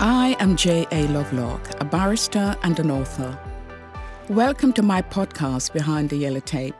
I 0.00 0.36
am 0.38 0.54
J.A. 0.54 1.08
Lovelock, 1.08 1.80
a 1.80 1.84
barrister 1.84 2.54
and 2.62 2.78
an 2.78 2.88
author. 2.88 3.36
Welcome 4.28 4.72
to 4.74 4.82
my 4.82 5.02
podcast, 5.02 5.72
Behind 5.72 6.08
the 6.08 6.18
Yellow 6.18 6.38
Tape. 6.38 6.76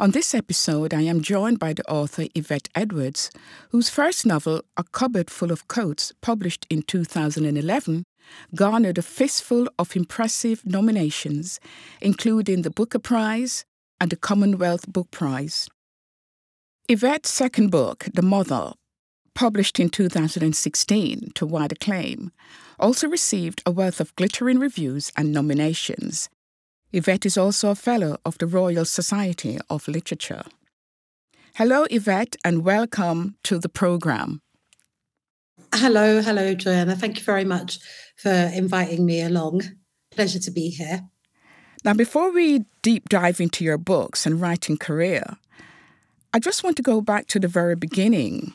On 0.00 0.10
this 0.10 0.34
episode, 0.34 0.92
I 0.92 1.02
am 1.02 1.20
joined 1.20 1.60
by 1.60 1.74
the 1.74 1.88
author 1.88 2.24
Yvvette 2.34 2.68
Edwards, 2.74 3.30
whose 3.70 3.88
first 3.88 4.26
novel, 4.26 4.62
A 4.76 4.82
Cupboard 4.82 5.30
Full 5.30 5.52
of 5.52 5.68
Coats, 5.68 6.12
published 6.22 6.66
in 6.68 6.82
2011, 6.82 8.02
garnered 8.56 8.98
a 8.98 9.02
fistful 9.02 9.68
of 9.78 9.94
impressive 9.94 10.66
nominations, 10.66 11.60
including 12.00 12.62
the 12.62 12.70
Booker 12.70 12.98
Prize 12.98 13.64
and 14.00 14.10
the 14.10 14.16
Commonwealth 14.16 14.92
Book 14.92 15.12
Prize. 15.12 15.68
Yvvette's 16.88 17.30
second 17.30 17.70
book, 17.70 18.08
The 18.12 18.22
Mother, 18.22 18.72
published 19.36 19.78
in 19.78 19.90
2016 19.90 21.30
to 21.34 21.46
wide 21.46 21.70
acclaim, 21.70 22.32
also 22.80 23.06
received 23.06 23.62
a 23.64 23.70
wealth 23.70 24.00
of 24.00 24.16
glittering 24.16 24.58
reviews 24.58 25.12
and 25.16 25.32
nominations. 25.32 26.28
Yvvette 26.92 27.26
is 27.26 27.36
also 27.36 27.70
a 27.70 27.74
Fellow 27.74 28.16
of 28.24 28.38
the 28.38 28.46
Royal 28.46 28.86
Society 28.86 29.58
of 29.68 29.86
Literature. 29.86 30.42
Hello, 31.54 31.86
Yvvette, 31.90 32.36
and 32.44 32.64
welcome 32.64 33.36
to 33.44 33.58
the 33.58 33.68
program. 33.68 34.40
Hello, 35.74 36.22
hello, 36.22 36.54
Joanna. 36.54 36.96
Thank 36.96 37.18
you 37.18 37.24
very 37.24 37.44
much 37.44 37.78
for 38.16 38.30
inviting 38.30 39.04
me 39.04 39.20
along. 39.20 39.62
Pleasure 40.10 40.38
to 40.40 40.50
be 40.50 40.70
here. 40.70 41.02
Now, 41.84 41.92
before 41.92 42.32
we 42.32 42.64
deep 42.82 43.10
dive 43.10 43.40
into 43.40 43.64
your 43.64 43.78
books 43.78 44.24
and 44.24 44.40
writing 44.40 44.78
career, 44.78 45.36
I 46.32 46.38
just 46.38 46.64
want 46.64 46.76
to 46.76 46.82
go 46.82 47.02
back 47.02 47.26
to 47.28 47.38
the 47.38 47.48
very 47.48 47.76
beginning 47.76 48.54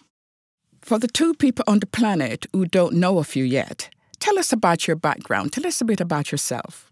for 0.81 0.99
the 0.99 1.07
two 1.07 1.33
people 1.33 1.63
on 1.67 1.79
the 1.79 1.87
planet 1.87 2.47
who 2.53 2.65
don't 2.65 2.93
know 2.93 3.19
of 3.19 3.35
you 3.35 3.43
yet, 3.43 3.89
tell 4.19 4.37
us 4.37 4.51
about 4.51 4.87
your 4.87 4.95
background. 4.95 5.53
Tell 5.53 5.67
us 5.67 5.81
a 5.81 5.85
bit 5.85 6.01
about 6.01 6.31
yourself. 6.31 6.91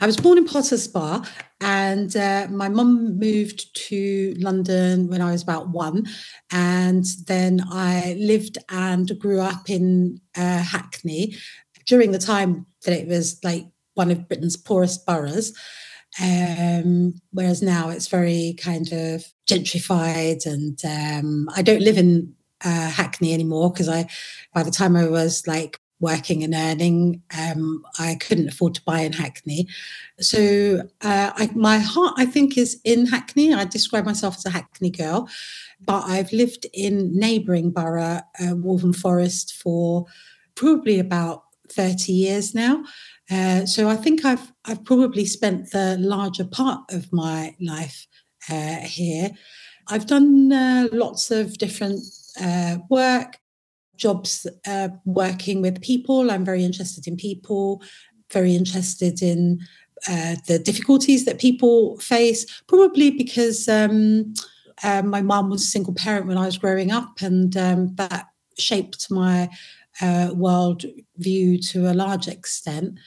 I 0.00 0.06
was 0.06 0.16
born 0.16 0.38
in 0.38 0.44
Potters 0.44 0.86
Bar, 0.86 1.24
and 1.60 2.14
uh, 2.14 2.46
my 2.50 2.68
mum 2.68 3.18
moved 3.18 3.74
to 3.88 4.34
London 4.38 5.08
when 5.08 5.22
I 5.22 5.30
was 5.32 5.42
about 5.42 5.70
one. 5.70 6.06
And 6.50 7.04
then 7.26 7.62
I 7.70 8.16
lived 8.18 8.58
and 8.68 9.18
grew 9.18 9.40
up 9.40 9.70
in 9.70 10.20
uh, 10.36 10.62
Hackney 10.62 11.36
during 11.86 12.12
the 12.12 12.18
time 12.18 12.66
that 12.84 12.94
it 12.94 13.08
was 13.08 13.42
like 13.42 13.64
one 13.94 14.10
of 14.10 14.28
Britain's 14.28 14.56
poorest 14.56 15.06
boroughs. 15.06 15.52
Um, 16.22 17.14
whereas 17.30 17.62
now 17.62 17.88
it's 17.88 18.08
very 18.08 18.54
kind 18.58 18.92
of 18.92 19.24
gentrified, 19.48 20.44
and 20.44 20.78
um, 20.84 21.48
I 21.56 21.62
don't 21.62 21.80
live 21.80 21.96
in 21.96 22.34
uh, 22.64 22.90
Hackney 22.90 23.32
anymore 23.32 23.72
because 23.72 23.88
I, 23.88 24.08
by 24.54 24.62
the 24.62 24.70
time 24.70 24.96
I 24.96 25.08
was 25.08 25.46
like 25.46 25.80
working 26.00 26.42
and 26.42 26.52
earning, 26.52 27.22
um, 27.38 27.84
I 27.98 28.16
couldn't 28.16 28.48
afford 28.48 28.74
to 28.74 28.82
buy 28.82 29.00
in 29.00 29.12
Hackney. 29.12 29.68
So 30.18 30.82
uh, 31.00 31.30
I, 31.34 31.50
my 31.54 31.78
heart, 31.78 32.14
I 32.16 32.26
think, 32.26 32.58
is 32.58 32.80
in 32.84 33.06
Hackney. 33.06 33.54
I 33.54 33.64
describe 33.64 34.04
myself 34.04 34.36
as 34.36 34.46
a 34.46 34.50
Hackney 34.50 34.90
girl, 34.90 35.28
but 35.80 36.04
I've 36.04 36.32
lived 36.32 36.66
in 36.74 37.16
neighbouring 37.16 37.70
borough, 37.70 38.20
uh, 38.40 38.56
Waltham 38.56 38.92
Forest, 38.92 39.54
for 39.54 40.06
probably 40.56 40.98
about 40.98 41.44
30 41.70 42.12
years 42.12 42.54
now. 42.54 42.84
Uh, 43.30 43.64
so 43.64 43.88
I 43.88 43.96
think 43.96 44.24
I've 44.24 44.52
I've 44.64 44.84
probably 44.84 45.24
spent 45.24 45.70
the 45.70 45.96
larger 45.98 46.44
part 46.44 46.82
of 46.90 47.12
my 47.12 47.54
life 47.60 48.06
uh, 48.50 48.80
here. 48.80 49.30
I've 49.88 50.06
done 50.06 50.52
uh, 50.52 50.88
lots 50.92 51.30
of 51.30 51.58
different 51.58 52.00
uh, 52.40 52.78
work, 52.88 53.38
jobs 53.96 54.46
uh, 54.66 54.88
working 55.04 55.62
with 55.62 55.82
people. 55.82 56.30
I'm 56.30 56.44
very 56.44 56.64
interested 56.64 57.06
in 57.06 57.16
people, 57.16 57.82
very 58.32 58.54
interested 58.54 59.22
in 59.22 59.60
uh, 60.08 60.36
the 60.48 60.58
difficulties 60.58 61.24
that 61.24 61.38
people 61.38 61.98
face, 61.98 62.62
probably 62.66 63.10
because 63.10 63.68
um, 63.68 64.34
uh, 64.82 65.02
my 65.02 65.22
mum 65.22 65.50
was 65.50 65.62
a 65.62 65.66
single 65.66 65.94
parent 65.94 66.26
when 66.26 66.38
I 66.38 66.46
was 66.46 66.58
growing 66.58 66.90
up, 66.90 67.20
and 67.20 67.56
um, 67.56 67.94
that 67.96 68.26
shaped 68.58 69.10
my 69.10 69.48
uh, 70.00 70.30
world 70.34 70.84
view 71.18 71.58
to 71.58 71.90
a 71.90 71.94
large 71.94 72.28
extent. 72.28 72.98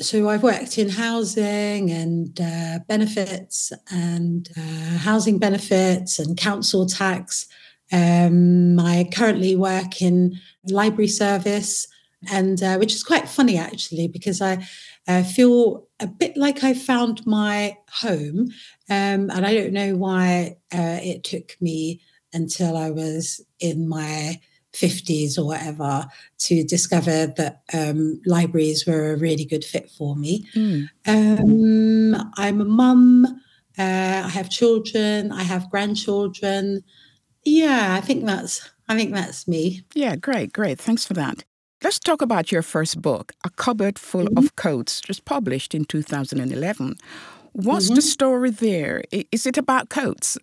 So 0.00 0.28
I've 0.28 0.42
worked 0.42 0.76
in 0.76 0.88
housing 0.88 1.90
and 1.90 2.40
uh, 2.40 2.80
benefits 2.88 3.72
and 3.92 4.48
uh, 4.56 4.98
housing 4.98 5.38
benefits 5.38 6.18
and 6.18 6.36
council 6.36 6.84
tax 6.84 7.46
um, 7.92 8.78
I 8.78 9.08
currently 9.12 9.56
work 9.56 10.00
in 10.00 10.38
library 10.68 11.08
service, 11.08 11.86
and 12.30 12.62
uh, 12.62 12.76
which 12.76 12.94
is 12.94 13.02
quite 13.02 13.28
funny 13.28 13.58
actually 13.58 14.08
because 14.08 14.40
I 14.40 14.66
uh, 15.06 15.22
feel 15.22 15.86
a 16.00 16.06
bit 16.06 16.36
like 16.36 16.64
I 16.64 16.74
found 16.74 17.26
my 17.26 17.76
home, 17.90 18.48
um, 18.90 19.30
and 19.30 19.46
I 19.46 19.54
don't 19.54 19.72
know 19.72 19.96
why 19.96 20.56
uh, 20.72 20.98
it 21.02 21.24
took 21.24 21.56
me 21.60 22.00
until 22.32 22.76
I 22.76 22.90
was 22.90 23.40
in 23.60 23.88
my 23.88 24.40
50s 24.74 25.38
or 25.38 25.46
whatever 25.46 26.06
to 26.38 26.64
discover 26.64 27.28
that 27.28 27.62
um, 27.72 28.20
libraries 28.26 28.84
were 28.86 29.12
a 29.12 29.16
really 29.16 29.44
good 29.44 29.64
fit 29.64 29.90
for 29.90 30.16
me. 30.16 30.46
Mm. 30.54 30.88
Um, 31.06 32.32
I'm 32.36 32.60
a 32.60 32.64
mum. 32.64 33.24
Uh, 33.78 34.22
I 34.24 34.28
have 34.28 34.50
children. 34.50 35.32
I 35.32 35.44
have 35.44 35.70
grandchildren. 35.70 36.82
Yeah, 37.44 37.94
I 37.94 38.00
think 38.00 38.24
that's 38.24 38.70
I 38.88 38.96
think 38.96 39.12
that's 39.12 39.48
me. 39.48 39.84
Yeah, 39.94 40.16
great, 40.16 40.52
great. 40.52 40.78
Thanks 40.78 41.04
for 41.04 41.14
that. 41.14 41.44
Let's 41.82 41.98
talk 41.98 42.22
about 42.22 42.50
your 42.50 42.62
first 42.62 43.02
book, 43.02 43.32
A 43.44 43.50
Cupboard 43.50 43.98
Full 43.98 44.24
mm-hmm. 44.24 44.38
of 44.38 44.56
Coats, 44.56 45.00
just 45.00 45.24
published 45.24 45.74
in 45.74 45.84
2011. 45.84 46.96
What's 47.52 47.86
mm-hmm. 47.86 47.94
the 47.94 48.02
story 48.02 48.50
there? 48.50 49.04
Is 49.10 49.46
it 49.46 49.58
about 49.58 49.90
coats? 49.90 50.38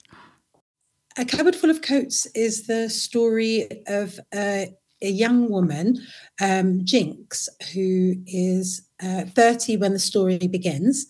A 1.18 1.26
Cupboard 1.26 1.56
Full 1.56 1.70
of 1.70 1.82
Coats 1.82 2.28
is 2.36 2.68
the 2.68 2.90
story 2.90 3.68
of 3.88 4.20
a, 4.34 4.74
a 5.02 5.10
young 5.10 5.50
woman, 5.50 5.98
um, 6.40 6.86
Jinx, 6.86 7.50
who 7.74 8.16
is 8.28 8.84
uh, 9.04 9.26
30 9.26 9.78
when 9.78 9.94
the 9.94 10.00
story 10.00 10.38
begins. 10.38 11.08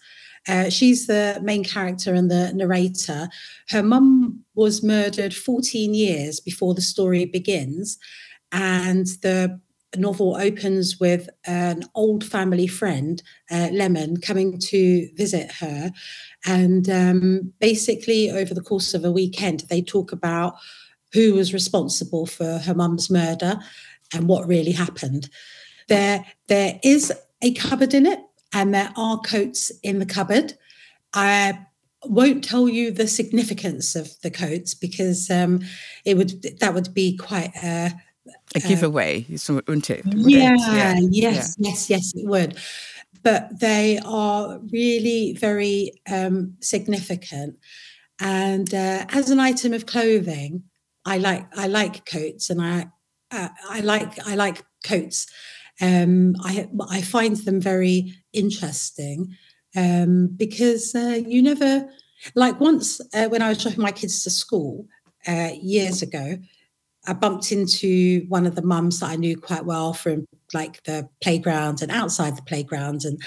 Uh, 0.47 0.69
she's 0.69 1.07
the 1.07 1.40
main 1.44 1.63
character 1.63 2.13
and 2.13 2.31
the 2.31 2.52
narrator. 2.53 3.29
Her 3.69 3.84
mum 3.84 4.44
was 4.56 4.84
murdered 4.84 5.34
14 5.34 5.94
years 5.94 6.40
before 6.40 6.74
the 6.74 6.81
story 6.81 7.25
begins. 7.25 7.97
And 8.51 9.07
the 9.22 9.59
novel 9.97 10.35
opens 10.35 11.00
with 11.00 11.30
an 11.46 11.84
old 11.96 12.24
family 12.24 12.68
friend, 12.68 13.22
uh, 13.51 13.69
Lemon, 13.72 14.18
coming 14.18 14.57
to 14.59 15.09
visit 15.16 15.51
her. 15.53 15.91
And 16.46 16.90
um, 16.90 17.53
basically, 17.59 18.31
over 18.31 18.53
the 18.53 18.62
course 18.62 18.94
of 18.94 19.06
a 19.06 19.12
weekend, 19.12 19.62
they 19.69 19.81
talk 19.81 20.12
about 20.12 20.56
who 21.13 21.34
was 21.34 21.53
responsible 21.53 22.25
for 22.25 22.59
her 22.59 22.74
mum's 22.74 23.09
murder 23.09 23.59
and 24.13 24.28
what 24.28 24.47
really 24.47 24.72
happened. 24.72 25.30
There, 25.88 26.25
there 26.47 26.80
is 26.84 27.12
a 27.41 27.53
cupboard 27.53 27.94
in 27.94 28.06
it 28.06 28.19
and 28.53 28.73
there 28.73 28.91
are 28.95 29.19
coats 29.19 29.72
in 29.84 30.00
the 30.00 30.06
cupboard. 30.06 30.53
I 31.13 31.66
won't 32.03 32.44
tell 32.44 32.67
you 32.67 32.91
the 32.91 33.07
significance 33.07 33.95
of 33.95 34.09
the 34.22 34.31
coats 34.31 34.73
because 34.73 35.29
um, 35.29 35.62
it 36.06 36.17
would 36.17 36.41
that 36.59 36.73
would 36.73 36.94
be 36.94 37.17
quite 37.17 37.51
a, 37.63 37.91
a 38.56 38.59
giveaway, 38.59 39.25
wouldn't 39.29 39.89
it? 39.89 40.03
Yeah, 40.06 40.53
it? 40.53 40.59
yeah, 40.59 40.95
yes, 41.09 41.56
yeah. 41.57 41.69
yes, 41.69 41.89
yes, 41.89 42.13
it 42.16 42.28
would. 42.28 42.57
But 43.23 43.59
they 43.59 44.00
are 44.03 44.59
really 44.72 45.33
very 45.33 46.01
um, 46.12 46.56
significant. 46.59 47.59
And 48.19 48.73
uh, 48.73 49.06
as 49.09 49.29
an 49.29 49.39
item 49.39 49.73
of 49.73 49.85
clothing, 49.85 50.63
I 51.06 51.18
like 51.18 51.45
I 51.57 51.68
like 51.68 52.06
coats, 52.06 52.50
and 52.50 52.62
I 52.62 52.88
uh, 53.31 53.50
I 53.69 53.81
like 53.81 54.27
I 54.27 54.36
like 54.36 54.63
coats 54.83 55.27
um, 55.79 56.35
I, 56.44 56.68
I 56.89 57.01
find 57.01 57.38
them 57.38 57.62
very 57.62 58.13
interesting 58.33 59.35
um, 59.75 60.27
because 60.35 60.94
uh, 60.95 61.21
you 61.25 61.41
never, 61.41 61.88
like 62.35 62.59
once 62.59 63.00
uh, 63.13 63.27
when 63.27 63.41
I 63.41 63.50
was 63.50 63.62
dropping 63.62 63.81
my 63.81 63.91
kids 63.91 64.23
to 64.23 64.29
school 64.29 64.88
uh, 65.27 65.51
years 65.62 66.01
ago, 66.01 66.38
I 67.07 67.13
bumped 67.13 67.51
into 67.51 68.25
one 68.27 68.45
of 68.45 68.56
the 68.56 68.62
mums 68.62 69.00
that 69.00 69.09
I 69.09 69.15
knew 69.15 69.39
quite 69.39 69.65
well 69.65 69.94
from 69.94 70.25
like 70.53 70.83
the 70.83 71.09
playground 71.21 71.81
and 71.81 71.91
outside 71.91 72.38
the 72.38 72.44
playground. 72.44 73.06
And 73.06 73.19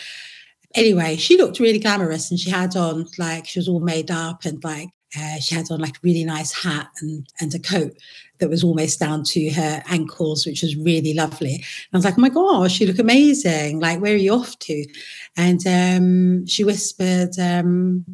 anyway, 0.75 1.17
she 1.17 1.37
looked 1.37 1.59
really 1.59 1.81
glamorous 1.81 2.31
and 2.31 2.39
she 2.39 2.51
had 2.51 2.77
on 2.77 3.07
like, 3.19 3.47
she 3.47 3.59
was 3.59 3.69
all 3.69 3.81
made 3.81 4.11
up 4.11 4.45
and 4.45 4.63
like 4.63 4.91
uh, 5.19 5.39
she 5.39 5.55
had 5.55 5.71
on 5.71 5.81
like 5.81 5.97
a 5.97 6.01
really 6.03 6.25
nice 6.25 6.53
hat 6.53 6.89
and, 7.01 7.27
and 7.41 7.55
a 7.55 7.59
coat 7.59 7.97
that 8.39 8.51
was 8.51 8.65
almost 8.65 8.99
down 8.99 9.23
to 9.23 9.51
her 9.51 9.83
ankles, 9.89 10.45
which 10.45 10.63
was 10.63 10.77
really 10.77 11.15
lovely. 11.15 11.55
And 11.55 11.65
I 11.93 11.97
was 11.97 12.05
like, 12.05 12.19
oh 12.19 12.21
my 12.21 12.29
gosh, 12.29 12.81
you 12.81 12.87
look 12.87 12.99
amazing. 12.99 13.79
Like, 13.81 14.01
where 14.01 14.15
are 14.15 14.17
you 14.17 14.35
off 14.35 14.59
to? 14.61 14.85
And 15.37 15.65
um, 15.67 16.47
she 16.47 16.65
whispered, 16.65 17.39
um, 17.39 18.05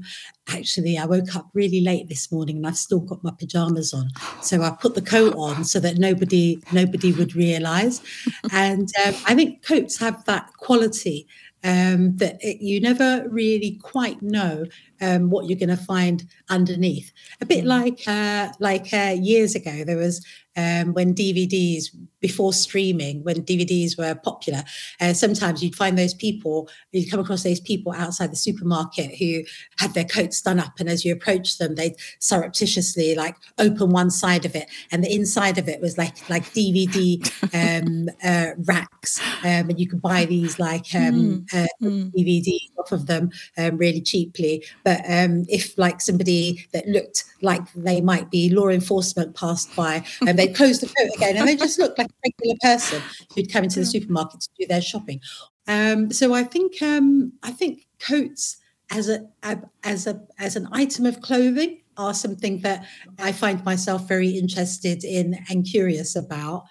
actually, 0.49 0.99
I 0.99 1.07
woke 1.07 1.35
up 1.35 1.49
really 1.55 1.81
late 1.81 2.09
this 2.09 2.31
morning 2.31 2.59
and 2.59 2.67
I've 2.67 2.77
still 2.77 3.01
got 3.01 3.25
my 3.25 3.33
pajamas 3.39 3.95
on. 3.95 4.11
So 4.43 4.63
I 4.63 4.71
put 4.71 4.95
the 4.95 5.03
coat 5.03 5.35
on 5.37 5.65
so 5.65 5.81
that 5.81 5.97
nobody 5.99 6.61
nobody 6.73 7.13
would 7.13 7.35
realize. 7.35 8.03
And 8.53 8.89
um, 9.07 9.15
I 9.27 9.35
think 9.35 9.65
coats 9.65 9.99
have 9.99 10.25
that 10.25 10.53
quality 10.57 11.27
um, 11.63 12.17
that 12.17 12.39
it, 12.41 12.61
you 12.61 12.81
never 12.81 13.27
really 13.29 13.79
quite 13.83 14.21
know 14.23 14.65
um, 15.01 15.31
what 15.31 15.49
you're 15.49 15.59
going 15.59 15.69
to 15.69 15.77
find 15.77 16.25
underneath. 16.49 17.13
A 17.41 17.47
bit 17.47 17.65
like 17.65 18.01
uh, 18.07 18.51
like 18.61 18.93
uh, 18.93 19.17
years 19.19 19.55
ago, 19.55 19.85
there 19.85 19.97
was 19.97 20.25
um, 20.57 20.93
when 20.95 21.15
DVDs 21.15 21.87
before 22.21 22.53
streaming, 22.53 23.23
when 23.25 23.43
DVDs 23.43 23.97
were 23.97 24.15
popular, 24.15 24.63
uh, 25.01 25.13
sometimes 25.13 25.63
you'd 25.63 25.75
find 25.75 25.97
those 25.97 26.13
people, 26.13 26.69
you'd 26.93 27.11
come 27.11 27.21
across 27.21 27.43
those 27.43 27.61
people 27.61 27.93
outside 27.93 28.31
the 28.31 28.37
supermarket 28.37 29.17
who 29.17 29.43
had 29.79 29.95
their 29.95 30.05
coats 30.05 30.43
done 30.43 30.59
up, 30.59 30.79
and 30.79 30.89
as 30.89 31.05
you 31.05 31.13
approached 31.13 31.59
them, 31.59 31.75
they'd 31.75 31.97
surreptitiously 32.19 33.15
like 33.15 33.37
open 33.59 33.91
one 33.91 34.11
side 34.11 34.45
of 34.45 34.55
it, 34.55 34.69
and 34.91 35.05
the 35.05 35.15
inside 35.15 35.57
of 35.57 35.69
it 35.69 35.81
was 35.81 35.97
like 35.97 36.29
like 36.29 36.45
DVD 36.53 37.21
um, 37.83 38.09
uh, 38.25 38.55
racks, 38.65 39.21
um, 39.45 39.71
and 39.71 39.79
you 39.79 39.89
could 39.89 40.03
buy 40.03 40.25
these 40.25 40.59
like 40.59 40.87
um, 40.95 41.47
mm. 41.53 41.67
mm. 41.83 42.13
DVDs 42.13 42.71
off 42.79 42.93
of 42.93 43.07
them 43.07 43.31
um, 43.57 43.77
really 43.77 44.01
cheaply. 44.01 44.65
But 44.85 45.01
um, 45.09 45.45
if 45.49 45.79
like 45.79 46.01
somebody 46.01 46.67
that 46.73 46.87
looked 46.87 47.25
like 47.41 47.63
they 47.75 48.01
might 48.01 48.31
be 48.31 48.51
law 48.51 48.69
enforcement 48.69 49.37
passed 49.37 49.75
by, 49.77 50.05
and 50.27 50.40
they 50.41 50.53
closed 50.53 50.81
the 50.81 50.87
coat 50.87 51.11
again, 51.17 51.37
and 51.37 51.47
they 51.47 51.57
just 51.57 51.79
looked 51.79 51.99
like 51.99 52.09
a 52.09 52.29
regular 52.29 52.57
person 52.63 53.03
who'd 53.35 53.53
come 53.53 53.65
into 53.65 53.81
the 53.81 53.87
supermarket 53.87 54.41
to 54.41 54.49
do 54.59 54.67
their 54.67 54.81
shopping. 54.81 55.21
Um, 55.67 56.11
so 56.11 56.35
I 56.35 56.45
think 56.45 56.81
um, 56.83 57.33
I 57.43 57.53
think 57.53 57.87
coats 57.99 58.57
as 58.91 59.09
a 59.09 59.29
as 59.85 60.07
a 60.07 60.21
as 60.39 60.57
an 60.57 60.69
item 60.73 61.07
of 61.07 61.21
clothing 61.21 61.83
are 61.97 62.15
something 62.15 62.61
that 62.63 62.87
I 63.19 63.33
find 63.33 63.65
myself 63.65 64.09
very 64.09 64.31
interested 64.31 65.05
in 65.05 65.39
and 65.49 65.67
curious 65.67 66.17
about. 66.17 66.65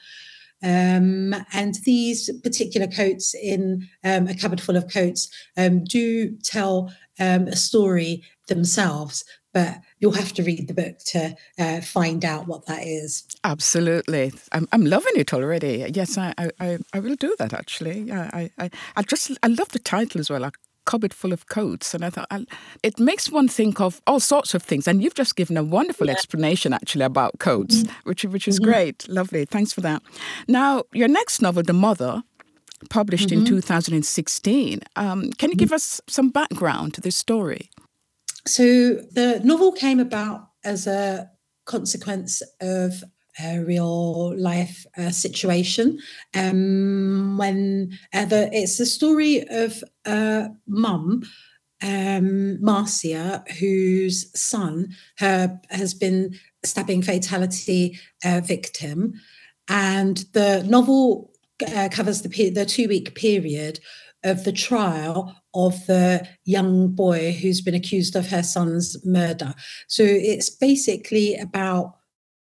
Um, 0.62 1.34
and 1.54 1.76
these 1.86 2.30
particular 2.44 2.88
coats 2.88 3.34
in 3.34 3.88
um, 4.04 4.28
a 4.28 4.36
cupboard 4.36 4.60
full 4.60 4.76
of 4.76 4.92
coats 4.92 5.30
um, 5.56 5.86
do 5.86 6.36
tell 6.44 6.92
um, 7.20 7.48
a 7.48 7.56
story 7.56 8.24
themselves, 8.48 9.24
but 9.54 9.80
you'll 10.00 10.12
have 10.12 10.34
to 10.34 10.44
read 10.44 10.68
the 10.68 10.74
book 10.74 11.00
to 11.08 11.36
uh, 11.58 11.82
find 11.82 12.24
out 12.24 12.48
what 12.48 12.66
that 12.68 12.84
is. 12.84 13.26
Absolutely, 13.44 14.32
I'm, 14.52 14.68
I'm 14.72 14.86
loving 14.86 15.14
it 15.16 15.34
already. 15.34 15.86
Yes, 15.94 16.18
I, 16.18 16.34
I, 16.38 16.78
I 16.94 17.00
will 17.00 17.16
do 17.16 17.36
that. 17.40 17.54
Actually, 17.54 18.02
yeah, 18.02 18.30
I, 18.34 18.52
I, 18.58 18.70
I 18.96 19.02
just 19.04 19.32
I 19.44 19.48
love 19.48 19.70
the 19.70 19.80
title 19.80 20.20
as 20.20 20.30
well. 20.30 20.44
A 20.44 20.52
cupboard 20.86 21.14
full 21.14 21.34
of 21.34 21.48
coats, 21.48 21.94
and 21.94 22.04
I 22.04 22.10
thought 22.10 22.28
I'll, 22.32 22.46
it 22.84 23.00
makes 23.00 23.32
one 23.32 23.48
think 23.48 23.80
of 23.80 24.02
all 24.08 24.20
sorts 24.20 24.54
of 24.54 24.64
things. 24.64 24.88
And 24.88 25.04
you've 25.04 25.16
just 25.16 25.36
given 25.36 25.58
a 25.58 25.64
wonderful 25.64 26.08
yeah. 26.08 26.14
explanation 26.14 26.74
actually 26.74 27.06
about 27.06 27.40
coats, 27.40 27.84
mm-hmm. 27.84 28.10
which 28.10 28.24
which 28.26 28.48
is 28.48 28.60
mm-hmm. 28.60 28.72
great, 28.72 29.08
lovely. 29.08 29.46
Thanks 29.46 29.74
for 29.74 29.82
that. 29.82 30.02
Now, 30.48 30.84
your 30.94 31.08
next 31.08 31.42
novel, 31.42 31.64
The 31.64 31.74
Mother, 31.74 32.24
published 32.90 33.30
mm-hmm. 33.30 33.42
in 33.42 33.46
2016. 33.46 34.82
Um, 34.96 35.32
can 35.34 35.50
you 35.50 35.56
give 35.56 35.74
us 35.74 36.02
some 36.08 36.30
background 36.30 36.94
to 36.96 37.02
this 37.02 37.18
story? 37.18 37.70
So 38.48 38.96
the 39.12 39.42
novel 39.44 39.72
came 39.72 40.00
about 40.00 40.50
as 40.64 40.88
a 40.88 41.30
consequence 41.66 42.42
of 42.62 43.04
a 43.42 43.60
real 43.60 44.38
life 44.38 44.86
uh, 44.98 45.12
situation. 45.12 46.00
Um, 46.36 47.38
when 47.38 47.98
uh, 48.14 48.26
the, 48.26 48.50
it's 48.52 48.78
the 48.78 48.86
story 48.86 49.48
of 49.50 49.84
a 50.06 50.50
mum, 50.68 51.24
um, 51.82 52.62
Marcia, 52.62 53.44
whose 53.60 54.30
son 54.40 54.90
her, 55.20 55.60
has 55.70 55.94
been 55.94 56.38
stabbing 56.66 57.02
fatality 57.02 57.98
uh, 58.26 58.42
victim, 58.44 59.14
and 59.70 60.26
the 60.34 60.64
novel 60.64 61.32
uh, 61.66 61.88
covers 61.90 62.22
the 62.22 62.50
the 62.50 62.66
two 62.66 62.90
week 62.90 63.16
period 63.16 63.80
of 64.24 64.44
the 64.44 64.52
trial 64.52 65.39
of 65.54 65.86
the 65.88 66.28
young 66.46 66.90
boy 66.90 67.32
who's 67.32 67.62
been 67.62 67.74
accused 67.74 68.16
of 68.16 68.30
her 68.30 68.44
son's 68.44 69.04
murder. 69.06 69.54
So 69.88 70.04
it's 70.04 70.50
basically 70.50 71.36
about 71.36 71.96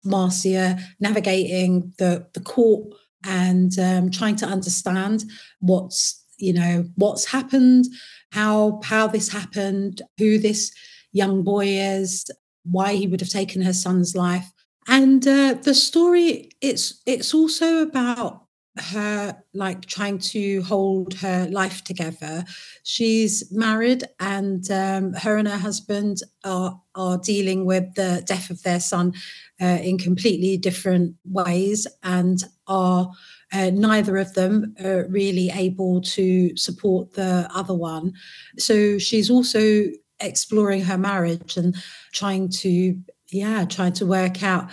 Marcia 0.03 0.77
navigating 0.99 1.93
the, 1.97 2.27
the 2.33 2.39
court 2.39 2.93
and 3.25 3.77
um, 3.79 4.11
trying 4.11 4.35
to 4.37 4.45
understand 4.45 5.25
what's 5.59 6.21
you 6.37 6.53
know 6.53 6.85
what's 6.95 7.25
happened 7.25 7.85
how 8.31 8.81
how 8.83 9.07
this 9.07 9.29
happened 9.29 10.01
who 10.17 10.37
this 10.37 10.71
young 11.11 11.43
boy 11.43 11.65
is 11.65 12.25
why 12.63 12.93
he 12.93 13.07
would 13.07 13.21
have 13.21 13.29
taken 13.29 13.61
her 13.61 13.73
son's 13.73 14.15
life 14.15 14.51
and 14.87 15.27
uh, 15.27 15.53
the 15.53 15.73
story 15.73 16.49
it's 16.61 17.01
it's 17.05 17.33
also 17.33 17.81
about 17.81 18.44
her 18.77 19.41
like 19.53 19.85
trying 19.85 20.17
to 20.17 20.61
hold 20.63 21.13
her 21.15 21.47
life 21.49 21.83
together. 21.83 22.43
She's 22.83 23.51
married, 23.51 24.03
and 24.19 24.69
um, 24.69 25.13
her 25.13 25.37
and 25.37 25.47
her 25.47 25.57
husband 25.57 26.19
are 26.43 26.79
are 26.93 27.17
dealing 27.17 27.65
with 27.65 27.93
the 27.95 28.23
death 28.25 28.49
of 28.49 28.63
their 28.63 28.79
son 28.79 29.13
uh, 29.61 29.79
in 29.81 29.97
completely 29.97 30.57
different 30.57 31.15
ways, 31.25 31.87
and 32.03 32.43
are 32.67 33.11
uh, 33.53 33.69
neither 33.73 34.17
of 34.17 34.33
them 34.33 34.75
are 34.83 35.07
really 35.07 35.49
able 35.51 36.01
to 36.01 36.55
support 36.57 37.13
the 37.13 37.49
other 37.53 37.73
one. 37.73 38.13
So 38.57 38.97
she's 38.97 39.29
also 39.29 39.85
exploring 40.19 40.81
her 40.81 40.97
marriage 40.97 41.57
and 41.57 41.75
trying 42.13 42.49
to 42.49 42.97
yeah 43.31 43.65
trying 43.65 43.93
to 43.93 44.05
work 44.05 44.43
out 44.43 44.69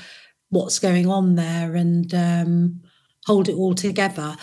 what's 0.50 0.78
going 0.78 1.08
on 1.08 1.34
there 1.34 1.74
and 1.74 2.14
um, 2.14 2.80
hold 3.26 3.48
it 3.48 3.54
all 3.54 3.74
together. 3.74 4.36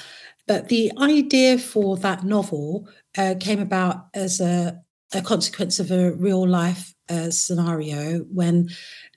But 0.48 0.70
the 0.70 0.92
idea 1.00 1.60
for 1.60 1.98
that 1.98 2.24
novel 2.24 2.88
uh, 3.18 3.36
came 3.40 3.60
about 3.60 4.08
as 4.14 4.42
a, 4.42 4.82
a, 5.14 5.22
consequence 5.22 5.80
of 5.80 5.92
a 5.92 6.12
real 6.14 6.48
life 6.48 6.96
uh, 7.10 7.30
scenario 7.30 8.20
when 8.34 8.70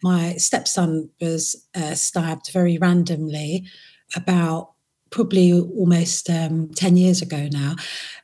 my 0.03 0.35
stepson 0.35 1.09
was 1.21 1.67
uh, 1.75 1.95
stabbed 1.95 2.51
very 2.53 2.77
randomly 2.79 3.65
about 4.15 4.73
probably 5.11 5.53
almost 5.53 6.29
um, 6.29 6.71
10 6.75 6.97
years 6.97 7.23
ago 7.23 7.49
now 7.53 7.77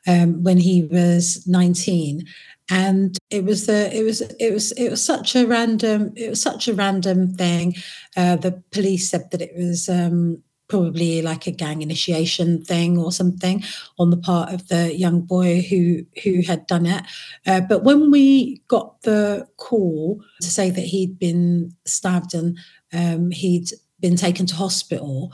um, 0.06 0.43
when 0.43 0.58
he 0.58 0.85
was 0.90 1.46
19 1.46 2.25
and 2.70 3.17
it 3.31 3.44
was 3.44 3.67
the 3.67 3.94
it 3.94 4.02
was 4.02 4.20
it 4.20 4.52
was 4.52 4.73
it 4.73 4.90
was 4.90 5.05
such 5.05 5.37
a 5.37 5.46
random 5.46 6.12
it 6.17 6.31
was 6.31 6.43
such 6.43 6.69
a 6.69 6.75
random 6.75 7.32
thing 7.35 7.75
uh, 8.17 8.37
the 8.37 8.62
police 8.73 9.11
said 9.11 9.31
that 9.31 9.40
it 9.40 9.52
was 9.56 9.88
um, 9.88 10.43
probably 10.69 11.23
like 11.23 11.47
a 11.47 11.50
gang 11.50 11.82
initiation 11.82 12.62
thing 12.62 12.99
or 12.99 13.11
something 13.11 13.64
on 13.99 14.11
the 14.11 14.16
part 14.16 14.52
of 14.52 14.69
the 14.69 14.95
young 14.95 15.21
boy 15.23 15.62
who 15.62 16.04
who 16.23 16.42
had 16.42 16.66
done 16.66 16.87
it. 16.87 17.04
Uh, 17.47 17.61
but 17.61 17.85
when 17.85 18.11
we 18.11 18.62
got 18.69 19.00
the 19.02 19.47
call 19.57 20.23
to 20.40 20.50
say 20.50 20.71
that 20.71 20.85
he'd 20.85 21.19
been 21.19 21.75
stabbed 21.87 22.35
and 22.35 22.59
um, 22.92 23.31
he'd 23.31 23.71
been 24.00 24.16
taken 24.16 24.47
to 24.47 24.54
hospital 24.54 25.33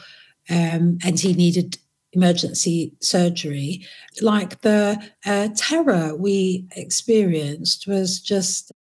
um, 0.49 0.99
and 1.04 1.18
he 1.20 1.35
needed 1.35 1.78
emergency 2.12 2.94
surgery, 3.00 3.85
like 4.20 4.61
the 4.61 4.97
uh, 5.26 5.49
terror 5.56 6.14
we 6.14 6.66
experienced 6.76 7.87
was 7.87 8.20
just 8.20 8.73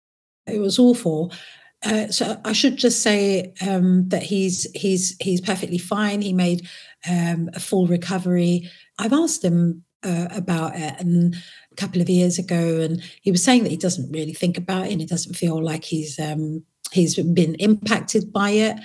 it 0.47 0.61
was 0.61 0.79
awful. 0.79 1.33
Uh, 1.85 2.09
so 2.09 2.41
I 2.45 2.53
should 2.53 2.77
just 2.77 3.03
say 3.03 3.53
um, 3.67 4.09
that 4.09 4.23
he's 4.23 4.71
he's 4.73 5.17
he's 5.21 5.41
perfectly 5.41 5.79
fine. 5.79 6.23
He 6.23 6.33
made 6.33 6.69
um, 7.09 7.51
a 7.55 7.61
full 7.61 7.87
recovery. 7.87 8.71
I've 8.99 9.13
asked 9.13 9.45
him 9.45 9.85
uh, 10.05 10.29
about 10.31 10.77
it 10.77 10.95
and 10.99 11.35
a 11.71 11.75
couple 11.77 12.01
of 12.01 12.09
years 12.09 12.39
ago, 12.39 12.81
and 12.81 13.03
he 13.23 13.31
was 13.31 13.43
saying 13.43 13.65
that 13.65 13.71
he 13.71 13.77
doesn't 13.77 14.13
really 14.13 14.35
think 14.35 14.59
about 14.59 14.87
it 14.87 14.93
and 14.93 15.01
he 15.01 15.07
doesn't 15.07 15.35
feel 15.35 15.63
like 15.63 15.85
he's 15.85 16.19
um, 16.19 16.65
he's 16.93 17.17
been 17.17 17.55
impacted 17.57 18.33
by 18.33 18.51
it. 18.51 18.77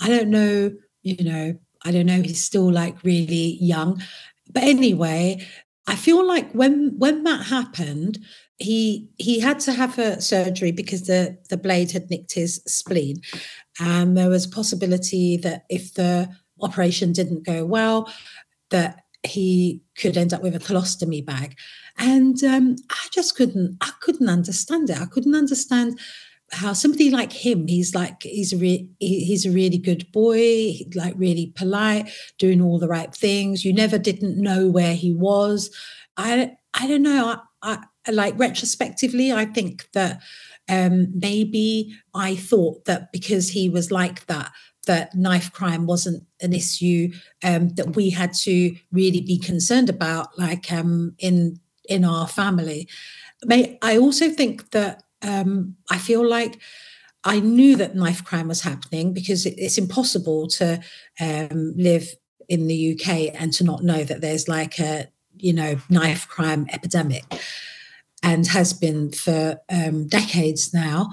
I 0.00 0.08
don't 0.08 0.30
know, 0.30 0.72
you 1.02 1.24
know, 1.24 1.58
I 1.84 1.90
don't 1.90 2.06
know. 2.06 2.22
He's 2.22 2.42
still 2.42 2.72
like 2.72 3.02
really 3.04 3.58
young, 3.60 4.02
but 4.50 4.62
anyway, 4.62 5.46
I 5.86 5.96
feel 5.96 6.26
like 6.26 6.52
when 6.52 6.94
when 6.98 7.24
that 7.24 7.46
happened, 7.46 8.18
he 8.58 9.08
he 9.18 9.38
had 9.38 9.60
to 9.60 9.72
have 9.72 9.98
a 9.98 10.20
surgery 10.20 10.72
because 10.72 11.06
the 11.06 11.38
the 11.48 11.56
blade 11.56 11.92
had 11.92 12.10
nicked 12.10 12.34
his 12.34 12.60
spleen. 12.66 13.22
And 13.80 14.16
there 14.16 14.28
was 14.28 14.46
a 14.46 14.50
possibility 14.50 15.36
that 15.38 15.64
if 15.70 15.94
the 15.94 16.28
operation 16.60 17.12
didn't 17.12 17.46
go 17.46 17.64
well 17.64 18.12
that 18.70 19.04
he 19.22 19.82
could 19.96 20.16
end 20.16 20.32
up 20.32 20.42
with 20.42 20.56
a 20.56 20.58
colostomy 20.58 21.24
bag. 21.24 21.56
And 21.96 22.42
um, 22.44 22.76
i 22.90 23.06
just 23.12 23.36
couldn't 23.36 23.76
i 23.80 23.90
couldn't 24.00 24.28
understand 24.28 24.90
it. 24.90 25.00
I 25.00 25.06
couldn't 25.06 25.34
understand 25.34 25.98
how 26.50 26.72
somebody 26.72 27.10
like 27.10 27.32
him 27.32 27.66
he's 27.66 27.94
like 27.94 28.22
he's 28.22 28.54
a 28.54 28.56
re- 28.56 28.88
he's 28.98 29.44
a 29.44 29.50
really 29.50 29.76
good 29.76 30.10
boy 30.12 30.72
like 30.94 31.12
really 31.16 31.52
polite 31.54 32.10
doing 32.38 32.60
all 32.60 32.80
the 32.80 32.88
right 32.88 33.14
things. 33.14 33.64
You 33.64 33.72
never 33.72 33.98
didn't 33.98 34.36
know 34.36 34.66
where 34.68 34.94
he 34.94 35.12
was. 35.12 35.70
I 36.16 36.56
i 36.74 36.88
don't 36.88 37.02
know. 37.02 37.36
I, 37.36 37.40
I 37.62 37.84
like 38.12 38.38
retrospectively 38.38 39.32
i 39.32 39.44
think 39.44 39.90
that 39.92 40.20
um 40.68 41.08
maybe 41.14 41.94
i 42.14 42.34
thought 42.34 42.84
that 42.84 43.12
because 43.12 43.50
he 43.50 43.68
was 43.68 43.90
like 43.90 44.26
that 44.26 44.50
that 44.88 45.14
knife 45.14 45.52
crime 45.52 45.86
wasn't 45.86 46.24
an 46.40 46.52
issue 46.52 47.12
um, 47.44 47.68
that 47.70 47.94
we 47.94 48.10
had 48.10 48.32
to 48.32 48.74
really 48.90 49.20
be 49.20 49.38
concerned 49.38 49.88
about, 49.88 50.36
like 50.36 50.72
um, 50.72 51.14
in 51.18 51.60
in 51.88 52.04
our 52.04 52.26
family. 52.26 52.88
May, 53.44 53.78
I 53.82 53.96
also 53.98 54.30
think 54.30 54.70
that 54.70 55.04
um, 55.22 55.76
I 55.90 55.98
feel 55.98 56.26
like 56.28 56.58
I 57.22 57.38
knew 57.38 57.76
that 57.76 57.94
knife 57.94 58.24
crime 58.24 58.48
was 58.48 58.62
happening 58.62 59.12
because 59.12 59.46
it's 59.46 59.78
impossible 59.78 60.48
to 60.48 60.80
um, 61.20 61.74
live 61.76 62.08
in 62.48 62.66
the 62.66 62.94
UK 62.94 63.40
and 63.40 63.52
to 63.52 63.64
not 63.64 63.84
know 63.84 64.02
that 64.04 64.20
there's 64.20 64.48
like 64.48 64.80
a 64.80 65.06
you 65.36 65.52
know 65.52 65.76
knife 65.88 66.26
crime 66.26 66.66
epidemic 66.72 67.24
and 68.22 68.46
has 68.46 68.72
been 68.72 69.12
for 69.12 69.60
um, 69.70 70.08
decades 70.08 70.74
now. 70.74 71.10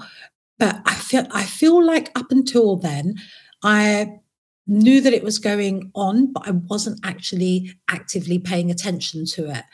But 0.58 0.80
I 0.86 0.94
feel 0.94 1.26
I 1.30 1.44
feel 1.44 1.84
like 1.84 2.10
up 2.18 2.30
until 2.30 2.76
then, 2.76 3.16
I 3.62 4.20
knew 4.66 5.00
that 5.00 5.12
it 5.12 5.22
was 5.22 5.38
going 5.38 5.90
on, 5.94 6.32
but 6.32 6.48
I 6.48 6.50
wasn't 6.50 7.00
actually 7.04 7.72
actively 7.88 8.38
paying 8.38 8.70
attention 8.70 9.24
to 9.26 9.50
it. 9.50 9.64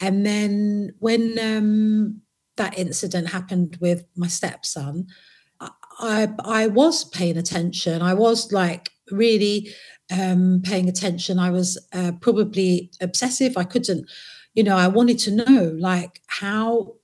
And 0.00 0.24
then 0.24 0.92
when 0.98 1.38
um, 1.38 2.22
that 2.56 2.78
incident 2.78 3.28
happened 3.28 3.76
with 3.80 4.04
my 4.16 4.28
stepson, 4.28 5.08
I, 5.98 6.30
I 6.44 6.68
was 6.68 7.04
paying 7.04 7.36
attention. 7.36 8.00
I 8.00 8.14
was 8.14 8.50
like 8.52 8.90
really 9.10 9.74
um, 10.10 10.62
paying 10.64 10.88
attention. 10.88 11.38
I 11.38 11.50
was 11.50 11.78
uh, 11.92 12.12
probably 12.20 12.90
obsessive. 13.00 13.56
I 13.56 13.64
couldn't, 13.64 14.08
you 14.54 14.62
know, 14.62 14.76
I 14.76 14.88
wanted 14.88 15.18
to 15.20 15.30
know 15.30 15.76
like 15.78 16.20
how, 16.26 16.94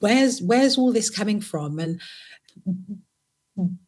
where's 0.00 0.42
where's 0.42 0.76
all 0.76 0.92
this 0.92 1.10
coming 1.10 1.40
from, 1.40 1.78
and 1.78 2.00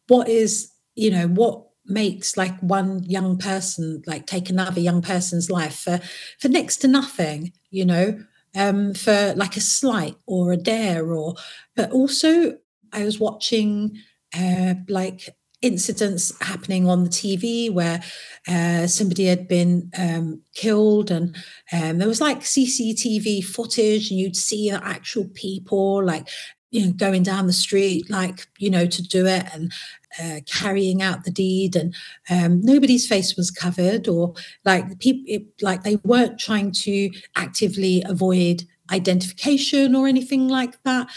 what 0.07 0.29
is, 0.29 0.71
you 0.95 1.11
know, 1.11 1.27
what 1.27 1.67
makes 1.87 2.35
like 2.37 2.57
one 2.59 3.03
young 3.03 3.37
person 3.37 4.03
like 4.05 4.25
take 4.25 4.49
another 4.49 4.79
young 4.79 5.01
person's 5.01 5.49
life 5.49 5.79
for 5.79 5.99
for 6.39 6.49
next 6.49 6.77
to 6.77 6.87
nothing 6.87 7.53
you 7.69 7.85
know 7.85 8.19
um 8.55 8.93
for 8.93 9.33
like 9.37 9.55
a 9.55 9.61
slight 9.61 10.15
or 10.25 10.51
a 10.51 10.57
dare 10.57 11.13
or 11.13 11.33
but 11.75 11.89
also 11.91 12.57
i 12.91 13.03
was 13.05 13.19
watching 13.19 13.97
uh 14.37 14.73
like 14.89 15.29
incidents 15.61 16.31
happening 16.41 16.87
on 16.87 17.03
the 17.03 17.09
TV 17.09 17.71
where 17.71 18.01
uh, 18.47 18.87
somebody 18.87 19.25
had 19.25 19.47
been 19.47 19.91
um, 19.97 20.41
killed, 20.53 21.11
and 21.11 21.35
um, 21.73 21.97
there 21.97 22.07
was 22.07 22.21
like 22.21 22.41
CCTV 22.41 23.43
footage, 23.43 24.11
and 24.11 24.19
you'd 24.19 24.35
see 24.35 24.69
the 24.69 24.83
actual 24.83 25.25
people 25.33 26.03
like 26.03 26.27
you 26.71 26.85
know 26.85 26.91
going 26.93 27.23
down 27.23 27.47
the 27.47 27.53
street, 27.53 28.09
like 28.09 28.47
you 28.57 28.69
know 28.69 28.85
to 28.85 29.01
do 29.01 29.25
it, 29.25 29.45
and 29.53 29.71
uh, 30.21 30.39
carrying 30.45 31.01
out 31.01 31.23
the 31.23 31.31
deed, 31.31 31.75
and 31.75 31.95
um, 32.29 32.61
nobody's 32.61 33.07
face 33.07 33.35
was 33.35 33.51
covered, 33.51 34.07
or 34.07 34.33
like 34.65 34.99
people, 34.99 35.45
like 35.61 35.83
they 35.83 35.97
weren't 36.03 36.39
trying 36.39 36.71
to 36.71 37.09
actively 37.35 38.03
avoid 38.05 38.63
identification 38.91 39.95
or 39.95 40.07
anything 40.07 40.47
like 40.47 40.81
that. 40.83 41.09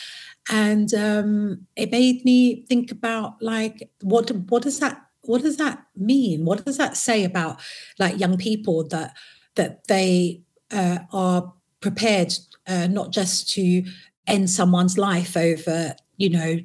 And 0.51 0.93
um, 0.95 1.67
it 1.77 1.91
made 1.91 2.25
me 2.25 2.67
think 2.67 2.91
about 2.91 3.41
like 3.41 3.89
what 4.03 4.31
what 4.33 4.63
does 4.63 4.81
that 4.81 5.01
what 5.23 5.43
does 5.43 5.59
that 5.59 5.87
mean? 5.97 6.45
What 6.45 6.65
does 6.65 6.77
that 6.77 6.97
say 6.97 7.25
about 7.25 7.61
like 7.99 8.19
young 8.19 8.37
people 8.37 8.87
that 8.89 9.17
that 9.55 9.87
they 9.87 10.43
uh, 10.73 10.99
are 11.13 11.53
prepared 11.81 12.33
uh, 12.67 12.87
not 12.89 13.13
just 13.13 13.49
to 13.51 13.85
end 14.27 14.51
someone's 14.51 14.99
life 14.99 15.37
over 15.37 15.95
you 16.17 16.31
know 16.31 16.59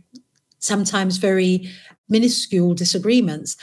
sometimes 0.60 1.18
very 1.18 1.70
minuscule 2.10 2.74
disagreements 2.74 3.56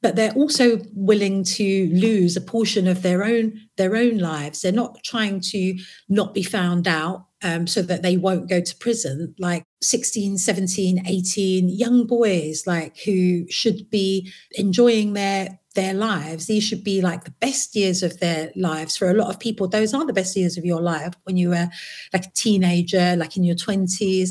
but 0.00 0.14
they're 0.14 0.32
also 0.32 0.80
willing 0.94 1.42
to 1.42 1.88
lose 1.92 2.36
a 2.36 2.40
portion 2.40 2.86
of 2.86 3.02
their 3.02 3.24
own 3.24 3.58
their 3.76 3.96
own 3.96 4.18
lives 4.18 4.60
they're 4.60 4.72
not 4.72 5.02
trying 5.04 5.40
to 5.40 5.78
not 6.08 6.34
be 6.34 6.42
found 6.42 6.86
out 6.86 7.27
um, 7.42 7.66
so 7.66 7.82
that 7.82 8.02
they 8.02 8.16
won't 8.16 8.48
go 8.48 8.60
to 8.60 8.76
prison. 8.76 9.34
Like 9.38 9.64
16 9.82 10.38
17 10.38 11.06
18 11.06 11.68
young 11.68 12.06
boys 12.06 12.66
like 12.66 12.98
who 12.98 13.48
should 13.48 13.88
be 13.90 14.30
enjoying 14.52 15.12
their 15.12 15.58
their 15.74 15.94
lives. 15.94 16.46
These 16.46 16.64
should 16.64 16.82
be 16.82 17.00
like 17.00 17.24
the 17.24 17.30
best 17.32 17.76
years 17.76 18.02
of 18.02 18.18
their 18.18 18.50
lives. 18.56 18.96
For 18.96 19.10
a 19.10 19.14
lot 19.14 19.30
of 19.30 19.38
people 19.38 19.68
those 19.68 19.94
are 19.94 20.06
the 20.06 20.12
best 20.12 20.36
years 20.36 20.58
of 20.58 20.64
your 20.64 20.80
life 20.80 21.14
when 21.24 21.36
you 21.36 21.50
were 21.50 21.68
like 22.12 22.26
a 22.26 22.32
teenager 22.34 23.14
like 23.16 23.36
in 23.36 23.44
your 23.44 23.56
20s 23.56 24.30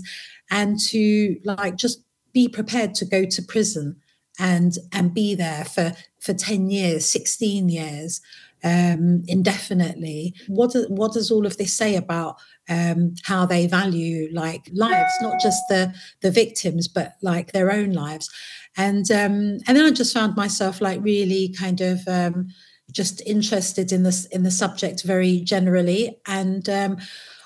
and 0.52 0.80
to 0.80 1.38
like 1.44 1.76
just 1.76 2.04
be 2.34 2.48
prepared 2.48 2.94
to 2.96 3.06
go 3.06 3.26
to 3.26 3.42
prison 3.42 3.98
and 4.40 4.78
and 4.92 5.14
be 5.14 5.34
there 5.36 5.66
for 5.66 5.94
for 6.20 6.34
10 6.34 6.70
years 6.70 7.06
16 7.06 7.70
years 7.70 8.22
um, 8.64 9.24
indefinitely 9.28 10.34
what 10.48 10.74
what 10.90 11.14
does 11.14 11.30
all 11.32 11.46
of 11.46 11.58
this 11.58 11.74
say 11.74 11.96
about 11.96 12.38
um, 12.70 13.14
how 13.24 13.46
they 13.46 13.68
value 13.68 14.30
like 14.34 14.70
lives? 14.74 15.14
Not 15.22 15.40
just 15.40 15.62
the 15.70 15.94
the 16.22 16.32
victims 16.32 16.88
but 16.88 17.16
like 17.22 17.52
their 17.52 17.72
own 17.72 17.92
lives. 17.94 18.30
And 18.76 19.10
um, 19.12 19.60
and 19.68 19.76
then 19.76 19.86
i 19.86 19.92
just 19.92 20.14
found 20.14 20.36
myself 20.36 20.82
like 20.82 21.02
really 21.02 21.50
kind 21.58 21.82
of 21.82 22.08
um, 22.08 22.50
just 22.92 23.22
interested 23.26 23.92
in 23.92 24.04
this 24.04 24.26
in 24.26 24.44
the 24.44 24.52
subject 24.52 25.04
very 25.04 25.40
generally. 25.42 26.18
And 26.26 26.68
um, 26.70 26.98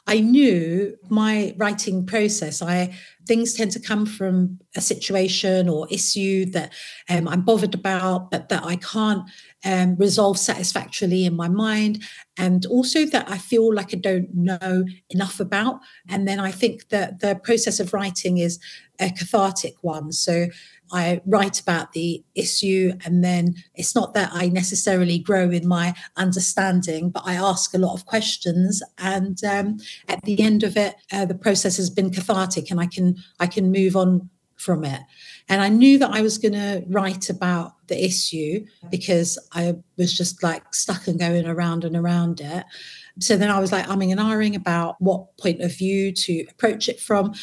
I 0.07 0.19
knew 0.19 0.97
my 1.09 1.53
writing 1.57 2.05
process. 2.05 2.61
I 2.61 2.93
things 3.31 3.53
tend 3.53 3.71
to 3.71 3.79
come 3.79 4.05
from 4.05 4.59
a 4.75 4.81
situation 4.81 5.69
or 5.69 5.87
issue 5.89 6.43
that 6.47 6.73
um, 7.09 7.29
I'm 7.29 7.43
bothered 7.43 7.73
about, 7.73 8.29
but 8.29 8.49
that 8.49 8.61
I 8.65 8.75
can't 8.75 9.23
um, 9.63 9.95
resolve 9.95 10.37
satisfactorily 10.37 11.23
in 11.23 11.33
my 11.33 11.47
mind, 11.47 12.03
and 12.35 12.65
also 12.65 13.05
that 13.05 13.31
I 13.31 13.37
feel 13.37 13.73
like 13.73 13.93
I 13.93 13.99
don't 13.99 14.35
know 14.35 14.83
enough 15.11 15.39
about. 15.39 15.79
And 16.09 16.27
then 16.27 16.41
I 16.41 16.51
think 16.51 16.89
that 16.89 17.21
the 17.21 17.35
process 17.35 17.79
of 17.79 17.93
writing 17.93 18.37
is 18.37 18.59
a 18.99 19.09
cathartic 19.11 19.75
one. 19.81 20.11
So 20.11 20.47
I 20.91 21.21
write 21.25 21.59
about 21.59 21.93
the 21.93 22.23
issue, 22.35 22.93
and 23.05 23.23
then 23.23 23.55
it's 23.75 23.95
not 23.95 24.13
that 24.13 24.31
I 24.33 24.49
necessarily 24.49 25.19
grow 25.19 25.49
in 25.49 25.67
my 25.67 25.93
understanding, 26.17 27.09
but 27.09 27.23
I 27.25 27.35
ask 27.35 27.73
a 27.73 27.77
lot 27.77 27.93
of 27.93 28.05
questions, 28.05 28.81
and 28.97 29.43
um, 29.43 29.77
at 30.07 30.21
the 30.23 30.41
end 30.41 30.63
of 30.63 30.77
it, 30.77 30.95
uh, 31.11 31.25
the 31.25 31.35
process 31.35 31.77
has 31.77 31.89
been 31.89 32.11
cathartic, 32.11 32.71
and 32.71 32.79
I 32.79 32.87
can 32.87 33.15
I 33.39 33.47
can 33.47 33.71
move 33.71 33.95
on 33.95 34.29
from 34.61 34.85
it. 34.85 35.01
And 35.49 35.61
I 35.61 35.69
knew 35.69 35.97
that 35.97 36.11
I 36.11 36.21
was 36.21 36.37
going 36.37 36.53
to 36.53 36.83
write 36.87 37.29
about 37.29 37.73
the 37.87 38.05
issue 38.05 38.65
because 38.89 39.37
I 39.53 39.75
was 39.97 40.15
just 40.15 40.43
like 40.43 40.73
stuck 40.73 41.07
and 41.07 41.19
going 41.19 41.45
around 41.45 41.83
and 41.83 41.95
around 41.95 42.39
it. 42.39 42.63
So 43.19 43.35
then 43.35 43.49
I 43.49 43.59
was 43.59 43.71
like 43.71 43.85
umming 43.87 44.11
and 44.11 44.19
ahhing 44.19 44.55
about 44.55 44.95
what 45.01 45.35
point 45.37 45.61
of 45.61 45.75
view 45.75 46.11
to 46.13 46.45
approach 46.49 46.87
it 46.87 46.99
from. 46.99 47.33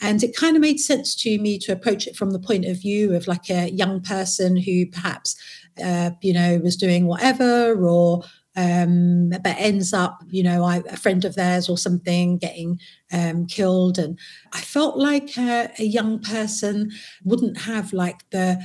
And 0.00 0.22
it 0.22 0.36
kind 0.36 0.56
of 0.56 0.60
made 0.60 0.80
sense 0.80 1.14
to 1.22 1.38
me 1.38 1.58
to 1.60 1.72
approach 1.72 2.06
it 2.06 2.16
from 2.16 2.32
the 2.32 2.38
point 2.38 2.66
of 2.66 2.80
view 2.80 3.14
of 3.14 3.26
like 3.26 3.48
a 3.48 3.70
young 3.70 4.02
person 4.02 4.56
who 4.56 4.86
perhaps, 4.86 5.36
uh, 5.82 6.10
you 6.20 6.34
know, 6.34 6.58
was 6.58 6.76
doing 6.76 7.06
whatever 7.06 7.74
or 7.82 8.24
um, 8.56 9.30
but 9.30 9.56
ends 9.58 9.92
up, 9.92 10.22
you 10.28 10.42
know, 10.42 10.64
I, 10.64 10.82
a 10.88 10.96
friend 10.96 11.24
of 11.24 11.34
theirs 11.34 11.68
or 11.68 11.76
something 11.76 12.38
getting 12.38 12.78
um, 13.12 13.46
killed. 13.46 13.98
And 13.98 14.18
I 14.52 14.60
felt 14.60 14.96
like 14.96 15.36
a, 15.36 15.70
a 15.78 15.84
young 15.84 16.20
person 16.20 16.92
wouldn't 17.24 17.62
have 17.62 17.92
like 17.92 18.28
the 18.30 18.64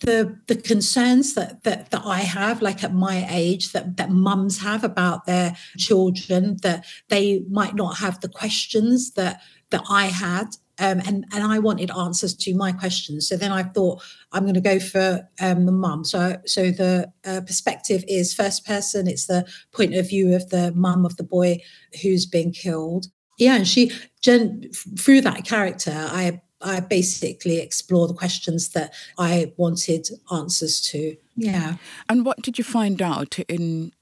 the 0.00 0.36
the 0.48 0.56
concerns 0.56 1.34
that, 1.34 1.62
that 1.62 1.90
that 1.90 2.02
I 2.04 2.18
have, 2.18 2.60
like 2.60 2.82
at 2.82 2.94
my 2.94 3.26
age, 3.30 3.72
that 3.72 3.96
that 3.96 4.10
mums 4.10 4.60
have 4.60 4.84
about 4.84 5.26
their 5.26 5.56
children, 5.78 6.56
that 6.62 6.84
they 7.08 7.44
might 7.48 7.74
not 7.74 7.98
have 7.98 8.20
the 8.20 8.28
questions 8.28 9.12
that 9.12 9.40
that 9.70 9.82
I 9.88 10.06
had. 10.06 10.56
Um, 10.78 11.00
and 11.06 11.24
and 11.32 11.42
I 11.44 11.58
wanted 11.58 11.90
answers 11.90 12.34
to 12.36 12.54
my 12.54 12.72
questions. 12.72 13.28
So 13.28 13.36
then 13.36 13.52
I 13.52 13.62
thought 13.62 14.02
I'm 14.32 14.42
going 14.42 14.54
to 14.54 14.60
go 14.60 14.78
for 14.78 15.28
um, 15.40 15.66
the 15.66 15.72
mum. 15.72 16.04
So 16.04 16.36
so 16.46 16.70
the 16.70 17.12
uh, 17.24 17.40
perspective 17.42 18.04
is 18.08 18.34
first 18.34 18.66
person. 18.66 19.08
It's 19.08 19.26
the 19.26 19.46
point 19.72 19.94
of 19.94 20.08
view 20.08 20.34
of 20.34 20.50
the 20.50 20.72
mum 20.74 21.04
of 21.06 21.16
the 21.16 21.24
boy 21.24 21.60
who's 22.02 22.26
been 22.26 22.52
killed. 22.52 23.06
Yeah, 23.38 23.56
and 23.56 23.66
she 23.66 23.90
Jen, 24.20 24.70
through 24.98 25.22
that 25.22 25.44
character, 25.44 25.92
I 25.94 26.40
I 26.60 26.80
basically 26.80 27.58
explore 27.58 28.08
the 28.08 28.14
questions 28.14 28.70
that 28.70 28.94
I 29.18 29.52
wanted 29.56 30.08
answers 30.32 30.80
to. 30.82 31.16
Yeah. 31.36 31.76
And 32.08 32.24
what 32.24 32.42
did 32.42 32.58
you 32.58 32.64
find 32.64 33.02
out 33.02 33.38
in 33.40 33.92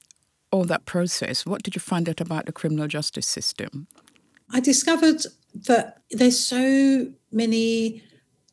all 0.53 0.65
that 0.65 0.87
process? 0.87 1.45
What 1.45 1.63
did 1.63 1.75
you 1.75 1.81
find 1.81 2.09
out 2.09 2.21
about 2.21 2.47
the 2.47 2.53
criminal 2.53 2.87
justice 2.87 3.27
system? 3.27 3.89
I 4.53 4.61
discovered 4.61 5.23
that 5.67 6.03
there's 6.11 6.39
so 6.39 7.07
many 7.33 8.03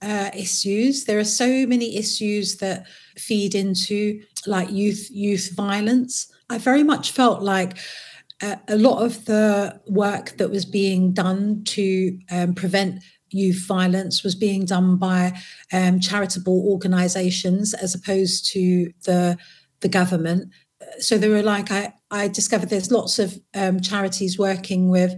uh, 0.02 0.32
issues. 0.34 1.06
There 1.06 1.20
are 1.20 1.24
so 1.24 1.66
many 1.68 1.98
issues 1.98 2.58
that 2.58 2.88
feed 3.18 3.56
into 3.56 4.22
like 4.48 4.72
youth 4.72 5.10
youth 5.12 5.52
violence. 5.56 6.32
I 6.50 6.58
very 6.58 6.84
much 6.84 7.12
felt 7.12 7.42
like 7.42 7.78
uh, 8.42 8.56
a 8.68 8.78
lot 8.78 9.04
of 9.04 9.26
the 9.26 9.80
work 9.88 10.38
that 10.38 10.50
was 10.50 10.66
being 10.66 11.14
done 11.14 11.64
to 11.64 12.18
um, 12.32 12.56
prevent 12.56 13.04
youth 13.30 13.66
violence 13.66 14.24
was 14.24 14.36
being 14.36 14.66
done 14.66 14.98
by 14.98 15.40
um, 15.72 16.00
charitable 16.00 16.68
organisations 16.68 17.74
as 17.74 17.96
opposed 17.96 18.46
to 18.52 18.92
the 19.06 19.38
the 19.82 19.90
government. 19.90 20.52
So 21.00 21.18
there 21.18 21.30
were 21.30 21.44
like 21.44 21.72
I 21.72 21.94
I 22.10 22.28
discovered 22.28 22.70
there's 22.70 22.92
lots 22.92 23.20
of 23.20 23.40
um, 23.54 23.80
charities 23.80 24.38
working 24.38 24.90
with 24.90 25.14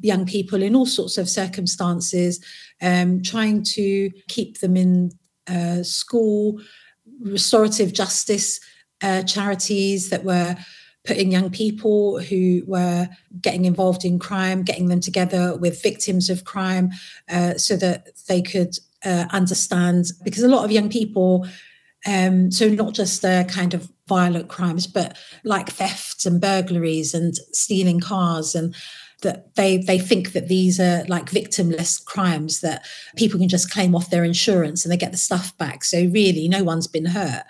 young 0.00 0.26
people 0.26 0.62
in 0.62 0.74
all 0.74 0.86
sorts 0.86 1.18
of 1.18 1.28
circumstances, 1.28 2.44
um, 2.82 3.22
trying 3.22 3.62
to 3.62 4.10
keep 4.28 4.60
them 4.60 4.76
in 4.76 5.10
uh, 5.48 5.82
school, 5.82 6.60
restorative 7.20 7.92
justice 7.92 8.60
uh, 9.02 9.22
charities 9.22 10.10
that 10.10 10.24
were 10.24 10.56
putting 11.06 11.30
young 11.30 11.50
people 11.50 12.18
who 12.18 12.62
were 12.66 13.08
getting 13.40 13.64
involved 13.64 14.04
in 14.04 14.18
crime, 14.18 14.62
getting 14.62 14.88
them 14.88 15.00
together 15.00 15.56
with 15.56 15.82
victims 15.82 16.28
of 16.28 16.44
crime 16.44 16.90
uh, 17.30 17.54
so 17.54 17.76
that 17.76 18.08
they 18.28 18.42
could 18.42 18.76
uh, 19.04 19.26
understand. 19.30 20.06
Because 20.24 20.42
a 20.42 20.48
lot 20.48 20.64
of 20.64 20.72
young 20.72 20.88
people, 20.88 21.46
um, 22.06 22.50
so 22.50 22.68
not 22.68 22.92
just 22.92 23.24
uh, 23.24 23.44
kind 23.44 23.72
of 23.72 23.90
violent 24.08 24.48
crimes, 24.48 24.86
but 24.86 25.16
like 25.44 25.70
thefts 25.70 26.26
and 26.26 26.40
burglaries 26.40 27.14
and 27.14 27.34
stealing 27.52 28.00
cars 28.00 28.54
and 28.54 28.74
that 29.22 29.54
they 29.54 29.78
they 29.78 29.98
think 29.98 30.32
that 30.32 30.48
these 30.48 30.78
are 30.78 31.04
like 31.06 31.26
victimless 31.30 32.04
crimes 32.04 32.60
that 32.60 32.84
people 33.16 33.38
can 33.38 33.48
just 33.48 33.70
claim 33.70 33.94
off 33.94 34.10
their 34.10 34.24
insurance 34.24 34.84
and 34.84 34.92
they 34.92 34.96
get 34.96 35.12
the 35.12 35.18
stuff 35.18 35.56
back. 35.56 35.84
So 35.84 35.98
really 36.06 36.48
no 36.48 36.62
one's 36.64 36.86
been 36.86 37.06
hurt 37.06 37.44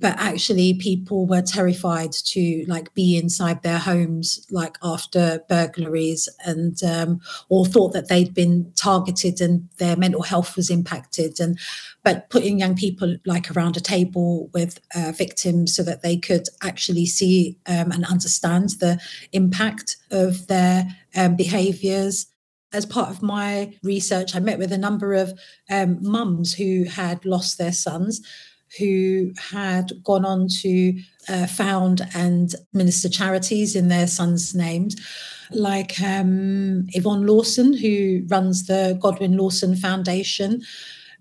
but 0.00 0.14
actually 0.18 0.74
people 0.74 1.26
were 1.26 1.42
terrified 1.42 2.12
to 2.12 2.64
like 2.68 2.92
be 2.94 3.16
inside 3.16 3.62
their 3.62 3.78
homes 3.78 4.46
like 4.50 4.76
after 4.82 5.40
burglaries 5.48 6.28
and 6.44 6.82
um, 6.82 7.20
or 7.48 7.64
thought 7.64 7.92
that 7.92 8.08
they'd 8.08 8.34
been 8.34 8.70
targeted 8.76 9.40
and 9.40 9.68
their 9.78 9.96
mental 9.96 10.22
health 10.22 10.56
was 10.56 10.70
impacted. 10.70 11.40
And 11.40 11.58
but 12.02 12.28
putting 12.30 12.58
young 12.58 12.76
people 12.76 13.16
like 13.24 13.50
around 13.50 13.76
a 13.76 13.80
table 13.80 14.50
with 14.52 14.78
uh, 14.94 15.12
victims 15.12 15.74
so 15.74 15.82
that 15.82 16.02
they 16.02 16.16
could 16.16 16.48
actually 16.62 17.06
see 17.06 17.58
um, 17.66 17.90
and 17.90 18.04
understand 18.04 18.70
the 18.80 19.00
impact 19.32 19.96
of 20.10 20.46
their 20.46 20.86
um, 21.14 21.36
behaviors. 21.36 22.26
As 22.72 22.84
part 22.84 23.10
of 23.10 23.22
my 23.22 23.74
research, 23.82 24.34
I 24.34 24.40
met 24.40 24.58
with 24.58 24.72
a 24.72 24.78
number 24.78 25.14
of 25.14 25.38
um, 25.70 25.98
mums 26.02 26.52
who 26.52 26.84
had 26.84 27.24
lost 27.24 27.58
their 27.58 27.72
sons 27.72 28.20
who 28.78 29.32
had 29.50 29.92
gone 30.04 30.24
on 30.24 30.48
to 30.48 30.98
uh, 31.28 31.46
found 31.46 32.06
and 32.14 32.54
minister 32.72 33.08
charities 33.08 33.74
in 33.74 33.88
their 33.88 34.06
sons' 34.06 34.54
names, 34.54 34.96
like 35.50 36.00
um, 36.00 36.86
Yvonne 36.88 37.26
Lawson, 37.26 37.72
who 37.72 38.22
runs 38.28 38.66
the 38.66 38.98
Godwin 39.00 39.36
Lawson 39.36 39.76
Foundation. 39.76 40.62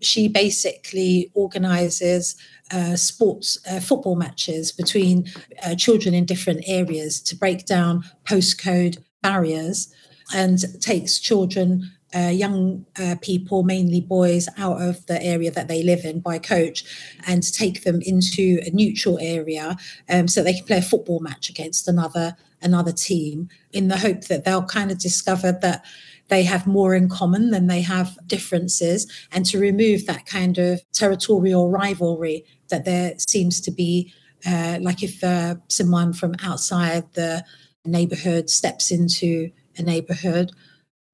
She 0.02 0.28
basically 0.28 1.32
organizes 1.34 2.36
uh, 2.72 2.96
sports 2.96 3.58
uh, 3.70 3.80
football 3.80 4.16
matches 4.16 4.72
between 4.72 5.26
uh, 5.64 5.76
children 5.76 6.14
in 6.14 6.26
different 6.26 6.64
areas 6.68 7.22
to 7.22 7.36
break 7.36 7.66
down 7.66 8.04
postcode 8.26 8.98
barriers 9.22 9.94
and 10.34 10.60
takes 10.82 11.20
children 11.20 11.92
uh, 12.16 12.30
young 12.30 12.86
uh, 12.98 13.16
people, 13.22 13.64
mainly 13.64 14.00
boys, 14.00 14.48
out 14.58 14.82
of 14.82 15.06
the 15.08 15.22
area 15.22 15.52
that 15.52 15.68
they 15.68 15.84
live 15.84 16.06
in 16.06 16.20
by 16.20 16.40
coach 16.40 16.84
and 17.28 17.54
take 17.54 17.84
them 17.84 18.02
into 18.02 18.60
a 18.66 18.72
neutral 18.72 19.20
area 19.20 19.76
um, 20.10 20.28
so 20.28 20.42
they 20.42 20.54
can 20.54 20.66
play 20.66 20.78
a 20.78 20.82
football 20.82 21.20
match 21.20 21.50
against 21.50 21.88
another 21.88 22.36
another 22.62 22.92
team 22.92 23.50
in 23.74 23.90
the 23.90 23.98
hope 23.98 24.22
that 24.22 24.44
they'll 24.46 24.64
kind 24.64 24.90
of 24.90 24.98
discover 24.98 25.52
that 25.52 25.86
they 26.30 26.44
have 26.44 26.66
more 26.66 26.96
in 26.96 27.08
common 27.08 27.52
than 27.52 27.68
they 27.68 27.82
have 27.82 28.18
differences 28.26 29.06
and 29.32 29.46
to 29.46 29.60
remove 29.60 30.06
that 30.06 30.26
kind 30.26 30.58
of 30.58 30.82
territorial 30.92 31.70
rivalry 31.70 32.44
that 32.70 32.86
there 32.86 33.14
seems 33.18 33.62
to 33.62 33.72
be 33.72 34.12
uh, 34.48 34.80
like 34.82 35.04
if 35.04 35.24
uh, 35.24 35.56
someone 35.68 36.14
from 36.14 36.34
outside 36.44 37.04
the 37.14 37.44
neighborhood 37.86 38.50
steps 38.50 38.90
into 38.90 39.52
a 39.78 39.84
neighborhood 39.84 40.52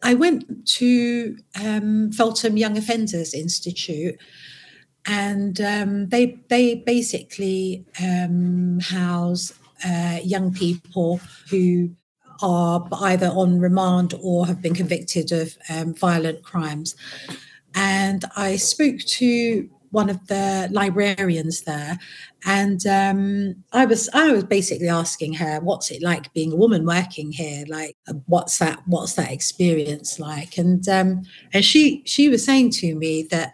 I 0.04 0.14
went 0.14 0.68
to 0.80 1.38
um, 1.64 2.12
Feltham 2.12 2.58
Young 2.58 2.78
Offenders 2.78 3.34
Institute, 3.34 4.18
and 5.06 5.60
um, 5.62 6.10
they 6.10 6.40
they 6.50 6.76
basically 6.76 7.86
um, 8.02 8.80
house 8.80 9.54
uh, 9.86 10.20
young 10.24 10.54
people 10.54 11.20
who 11.50 11.92
are 12.42 12.88
either 13.02 13.28
on 13.28 13.60
remand 13.60 14.14
or 14.22 14.48
have 14.48 14.62
been 14.62 14.74
convicted 14.74 15.32
of 15.32 15.58
um, 15.70 15.94
violent 15.94 16.44
crimes. 16.44 16.96
And 17.76 18.26
I 18.36 18.56
spoke 18.58 19.00
to 19.00 19.70
one 19.92 20.10
of 20.10 20.26
the 20.28 20.68
librarians 20.72 21.62
there, 21.62 22.00
and 22.46 22.86
um, 22.88 23.56
I 23.72 23.86
was 23.86 24.10
I 24.14 24.32
was 24.32 24.44
basically 24.44 24.90
asking 24.90 25.34
her, 25.34 25.60
"What's 25.60 25.92
it 25.92 26.02
like 26.02 26.34
being 26.34 26.52
a 26.52 26.58
woman 26.58 26.86
working 26.86 27.32
here? 27.32 27.66
Like, 27.68 27.96
what's 28.26 28.58
that? 28.60 28.82
What's 28.88 29.14
that 29.14 29.32
experience 29.32 30.20
like?" 30.20 30.58
And 30.58 30.88
um, 30.90 31.24
and 31.54 31.64
she 31.64 32.04
she 32.06 32.30
was 32.30 32.44
saying 32.44 32.72
to 32.72 32.96
me 32.96 33.24
that 33.32 33.54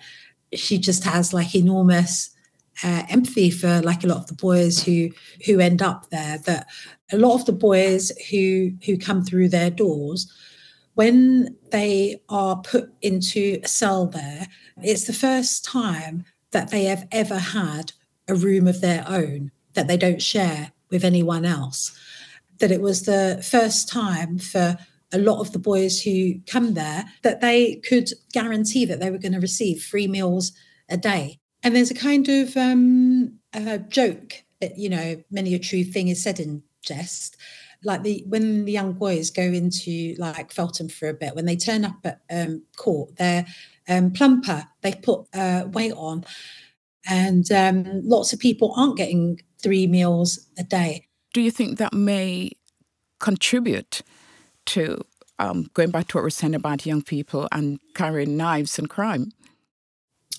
she 0.53 0.77
just 0.77 1.03
has 1.03 1.33
like 1.33 1.53
enormous 1.55 2.31
uh, 2.83 3.03
empathy 3.09 3.49
for 3.49 3.81
like 3.81 4.03
a 4.03 4.07
lot 4.07 4.17
of 4.17 4.27
the 4.27 4.33
boys 4.33 4.83
who 4.83 5.09
who 5.45 5.59
end 5.59 5.81
up 5.81 6.09
there. 6.09 6.37
That 6.45 6.67
a 7.11 7.17
lot 7.17 7.35
of 7.35 7.45
the 7.45 7.53
boys 7.53 8.11
who 8.29 8.71
who 8.85 8.97
come 8.97 9.23
through 9.23 9.49
their 9.49 9.69
doors 9.69 10.31
when 10.97 11.55
they 11.69 12.19
are 12.27 12.55
put 12.55 12.91
into 13.03 13.59
a 13.63 13.67
cell 13.67 14.07
there, 14.07 14.47
it's 14.81 15.05
the 15.05 15.13
first 15.13 15.63
time 15.63 16.25
that 16.53 16.71
they 16.71 16.85
have 16.85 17.07
ever 17.11 17.37
had 17.37 17.91
a 18.27 18.33
room 18.33 18.67
of 18.67 18.81
their 18.81 19.05
own 19.07 19.51
that 19.75 19.87
they 19.87 19.95
don't 19.95 20.23
share 20.23 20.71
with 20.89 21.05
anyone 21.05 21.45
else. 21.45 21.95
That 22.57 22.71
it 22.71 22.81
was 22.81 23.03
the 23.03 23.45
first 23.47 23.87
time 23.87 24.39
for 24.39 24.75
a 25.13 25.19
lot 25.19 25.39
of 25.39 25.51
the 25.51 25.59
boys 25.59 26.01
who 26.01 26.39
come 26.47 26.73
there 26.73 27.05
that 27.21 27.41
they 27.41 27.75
could 27.87 28.09
guarantee 28.33 28.83
that 28.85 28.99
they 28.99 29.11
were 29.11 29.19
going 29.19 29.33
to 29.33 29.39
receive 29.39 29.83
free 29.83 30.07
meals 30.07 30.51
a 30.89 30.97
day. 30.97 31.37
And 31.61 31.75
there's 31.75 31.91
a 31.91 31.95
kind 32.09 32.27
of 32.27 32.57
um, 32.57 33.37
a 33.53 33.77
joke 33.77 34.43
that, 34.61 34.79
you 34.79 34.89
know, 34.89 35.21
many 35.29 35.53
a 35.53 35.59
true 35.59 35.83
thing 35.83 36.07
is 36.07 36.23
said 36.23 36.39
in 36.39 36.63
jest 36.81 37.37
like 37.83 38.03
the 38.03 38.23
when 38.27 38.65
the 38.65 38.71
young 38.71 38.93
boys 38.93 39.29
go 39.29 39.43
into 39.43 40.15
like 40.17 40.51
Feltham 40.51 40.89
for 40.89 41.09
a 41.09 41.13
bit, 41.13 41.35
when 41.35 41.45
they 41.45 41.55
turn 41.55 41.85
up 41.85 41.97
at 42.03 42.21
um, 42.29 42.63
court, 42.75 43.15
they're 43.17 43.45
um, 43.87 44.11
plumper. 44.11 44.65
They 44.81 44.93
put 44.93 45.27
uh, 45.33 45.65
weight 45.71 45.93
on, 45.93 46.25
and 47.07 47.49
um, 47.51 48.01
lots 48.03 48.33
of 48.33 48.39
people 48.39 48.73
aren't 48.75 48.97
getting 48.97 49.41
three 49.61 49.87
meals 49.87 50.47
a 50.57 50.63
day. 50.63 51.07
Do 51.33 51.41
you 51.41 51.51
think 51.51 51.77
that 51.77 51.93
may 51.93 52.51
contribute 53.19 54.01
to 54.67 55.01
um, 55.39 55.69
going 55.73 55.91
back 55.91 56.07
to 56.07 56.17
what 56.17 56.23
we're 56.23 56.29
saying 56.29 56.55
about 56.55 56.85
young 56.85 57.01
people 57.01 57.47
and 57.51 57.79
carrying 57.93 58.37
knives 58.37 58.77
and 58.79 58.89
crime? 58.89 59.31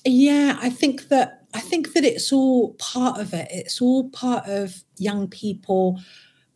Yeah, 0.04 0.58
I 0.60 0.70
think 0.70 1.08
that 1.08 1.46
I 1.54 1.60
think 1.60 1.94
that 1.94 2.04
it's 2.04 2.32
all 2.32 2.74
part 2.74 3.20
of 3.20 3.32
it. 3.32 3.48
It's 3.50 3.80
all 3.80 4.10
part 4.10 4.46
of 4.46 4.84
young 4.96 5.28
people 5.28 6.00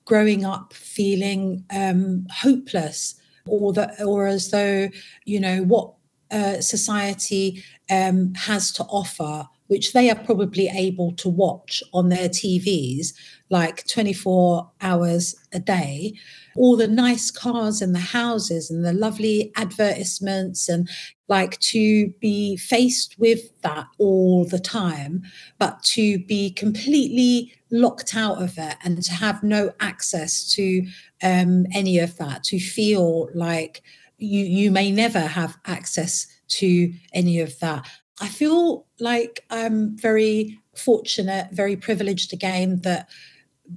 growing 0.05 0.45
up 0.45 0.73
feeling 0.73 1.65
um, 1.75 2.27
hopeless 2.31 3.15
or 3.47 3.73
that 3.73 4.01
or 4.01 4.27
as 4.27 4.51
though 4.51 4.89
you 5.25 5.41
know 5.41 5.63
what 5.63 5.93
uh, 6.31 6.61
society 6.61 7.63
um, 7.91 8.33
has 8.35 8.73
to 8.73 8.85
offer 8.85 9.47
which 9.73 9.95
they 9.95 10.11
are 10.11 10.25
probably 10.25 10.69
able 10.69 11.13
to 11.13 11.31
watch 11.31 11.83
on 11.95 12.11
their 12.11 12.29
TVs 12.29 13.15
like 13.49 13.87
24 13.87 14.71
hours 14.83 15.35
a 15.55 15.59
day, 15.59 16.13
all 16.57 16.77
the 16.77 16.89
nice 16.89 17.31
cars 17.31 17.83
and 17.83 17.95
the 17.95 17.99
houses 17.99 18.71
and 18.71 18.85
the 18.85 18.93
lovely 18.93 19.53
advertisements, 19.57 20.69
and 20.69 20.89
like 21.29 21.59
to 21.61 22.09
be 22.21 22.57
faced 22.57 23.19
with 23.19 23.61
that 23.63 23.87
all 23.99 24.45
the 24.45 24.59
time, 24.59 25.23
but 25.59 25.83
to 25.83 26.19
be 26.19 26.51
completely 26.51 27.53
locked 27.71 28.15
out 28.15 28.43
of 28.43 28.59
it 28.59 28.77
and 28.85 29.03
to 29.03 29.13
have 29.13 29.43
no 29.43 29.73
access 29.81 30.53
to 30.53 30.87
um, 31.23 31.67
any 31.73 31.99
of 31.99 32.17
that, 32.19 32.45
to 32.45 32.59
feel 32.59 33.29
like 33.35 33.83
you 34.19 34.45
you 34.45 34.71
may 34.71 34.91
never 34.91 35.21
have 35.21 35.57
access 35.67 36.27
to 36.49 36.93
any 37.13 37.41
of 37.41 37.59
that. 37.61 37.89
I 38.21 38.29
feel 38.29 38.87
like 39.01 39.45
I'm 39.51 39.97
very 39.97 40.61
fortunate, 40.77 41.49
very 41.53 41.77
privileged 41.77 42.33
again 42.33 42.81
that 42.83 43.09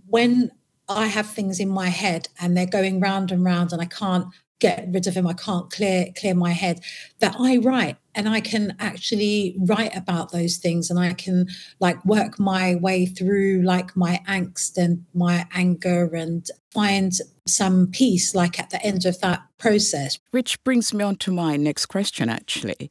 when 0.08 0.52
I 0.88 1.08
have 1.08 1.28
things 1.28 1.60
in 1.60 1.70
my 1.70 1.90
head 1.90 2.28
and 2.40 2.56
they're 2.56 2.66
going 2.66 3.00
round 3.00 3.32
and 3.32 3.44
round 3.44 3.74
and 3.74 3.82
I 3.82 3.86
can't 3.86 4.28
get 4.60 4.88
rid 4.92 5.06
of 5.06 5.14
them. 5.14 5.28
I 5.28 5.34
can't 5.34 5.70
clear 5.70 6.08
clear 6.18 6.34
my 6.34 6.52
head. 6.52 6.82
That 7.20 7.36
I 7.40 7.58
write 7.58 7.98
and 8.14 8.30
I 8.30 8.40
can 8.40 8.76
actually 8.80 9.56
write 9.60 9.96
about 9.96 10.32
those 10.32 10.58
things 10.58 10.90
and 10.90 11.00
I 11.00 11.14
can 11.14 11.48
like 11.80 12.04
work 12.06 12.40
my 12.40 12.76
way 12.76 13.06
through 13.06 13.64
like 13.64 13.96
my 13.96 14.22
angst 14.28 14.78
and 14.78 15.06
my 15.14 15.46
anger 15.54 16.14
and 16.16 16.48
find 16.72 17.14
some 17.48 17.88
peace 17.92 18.34
like 18.34 18.60
at 18.60 18.70
the 18.70 18.84
end 18.84 19.06
of 19.06 19.20
that 19.22 19.44
process. 19.58 20.20
Which 20.32 20.64
brings 20.64 20.94
me 20.94 21.04
on 21.04 21.18
to 21.18 21.32
my 21.32 21.58
next 21.58 21.88
question 21.88 22.30
actually. 22.30 22.90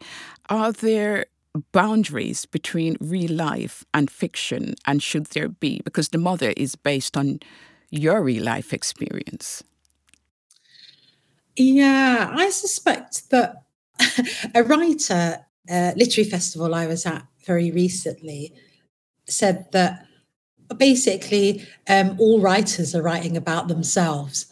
Are 0.48 0.72
there 0.72 1.26
boundaries 1.72 2.46
between 2.46 2.96
real 3.00 3.32
life 3.32 3.84
and 3.94 4.10
fiction 4.10 4.74
and 4.86 5.02
should 5.02 5.26
there 5.26 5.48
be 5.48 5.80
because 5.84 6.08
the 6.08 6.18
mother 6.18 6.52
is 6.56 6.74
based 6.74 7.16
on 7.16 7.38
your 7.94 8.22
real 8.22 8.44
life 8.44 8.72
experience? 8.72 9.62
Yeah, 11.56 12.32
I 12.34 12.50
suspect 12.50 13.30
that 13.30 13.62
a 14.54 14.62
writer, 14.64 15.46
literary 15.96 16.28
festival 16.28 16.74
I 16.74 16.86
was 16.86 17.06
at 17.06 17.26
very 17.46 17.70
recently, 17.70 18.52
said 19.26 19.66
that 19.72 20.06
basically 20.76 21.64
um, 21.88 22.16
all 22.18 22.40
writers 22.40 22.94
are 22.94 23.02
writing 23.02 23.36
about 23.36 23.68
themselves. 23.68 24.46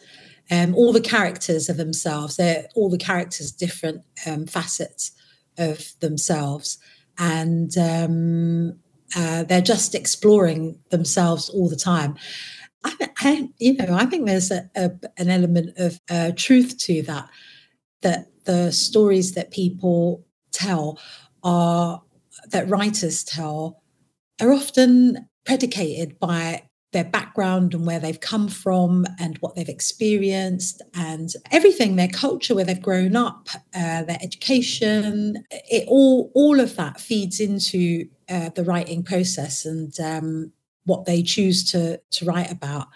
Um, 0.51 0.75
all 0.75 0.93
the 0.93 1.01
characters 1.01 1.69
are 1.69 1.73
themselves, 1.73 2.35
they're 2.37 2.67
all 2.75 2.89
the 2.89 2.97
characters 2.97 3.51
different 3.51 4.03
um, 4.25 4.45
facets 4.45 5.11
of 5.57 5.93
themselves, 5.99 6.77
and 7.17 7.77
um, 7.77 8.79
uh, 9.15 9.43
they're 9.43 9.61
just 9.61 9.95
exploring 9.95 10.79
themselves 10.89 11.49
all 11.49 11.69
the 11.69 11.75
time. 11.75 12.15
I, 12.83 13.09
I, 13.17 13.49
you 13.57 13.73
know, 13.73 13.95
I 13.95 14.05
think 14.05 14.25
there's 14.25 14.51
a, 14.51 14.69
a, 14.75 14.91
an 15.17 15.29
element 15.29 15.77
of 15.77 15.99
uh, 16.09 16.31
truth 16.35 16.77
to 16.79 17.01
that. 17.03 17.29
That 18.01 18.27
the 18.45 18.71
stories 18.71 19.33
that 19.33 19.51
people 19.51 20.25
tell 20.51 20.99
are 21.43 22.01
that 22.49 22.67
writers 22.67 23.23
tell 23.23 23.81
are 24.41 24.51
often 24.51 25.29
predicated 25.45 26.19
by 26.19 26.63
their 26.93 27.03
background 27.03 27.73
and 27.73 27.85
where 27.85 27.99
they've 27.99 28.19
come 28.19 28.47
from 28.47 29.05
and 29.19 29.37
what 29.39 29.55
they've 29.55 29.67
experienced 29.67 30.81
and 30.93 31.33
everything 31.51 31.95
their 31.95 32.07
culture 32.07 32.53
where 32.53 32.63
they've 32.63 32.81
grown 32.81 33.15
up 33.15 33.49
uh, 33.75 34.03
their 34.03 34.19
education 34.21 35.43
it 35.49 35.85
all 35.87 36.31
all 36.35 36.59
of 36.59 36.75
that 36.75 36.99
feeds 36.99 37.39
into 37.39 38.07
uh, 38.29 38.49
the 38.49 38.63
writing 38.63 39.03
process 39.03 39.65
and 39.65 39.99
um, 39.99 40.51
what 40.85 41.05
they 41.05 41.23
choose 41.23 41.69
to 41.71 41.99
to 42.11 42.25
write 42.25 42.51
about. 42.51 42.87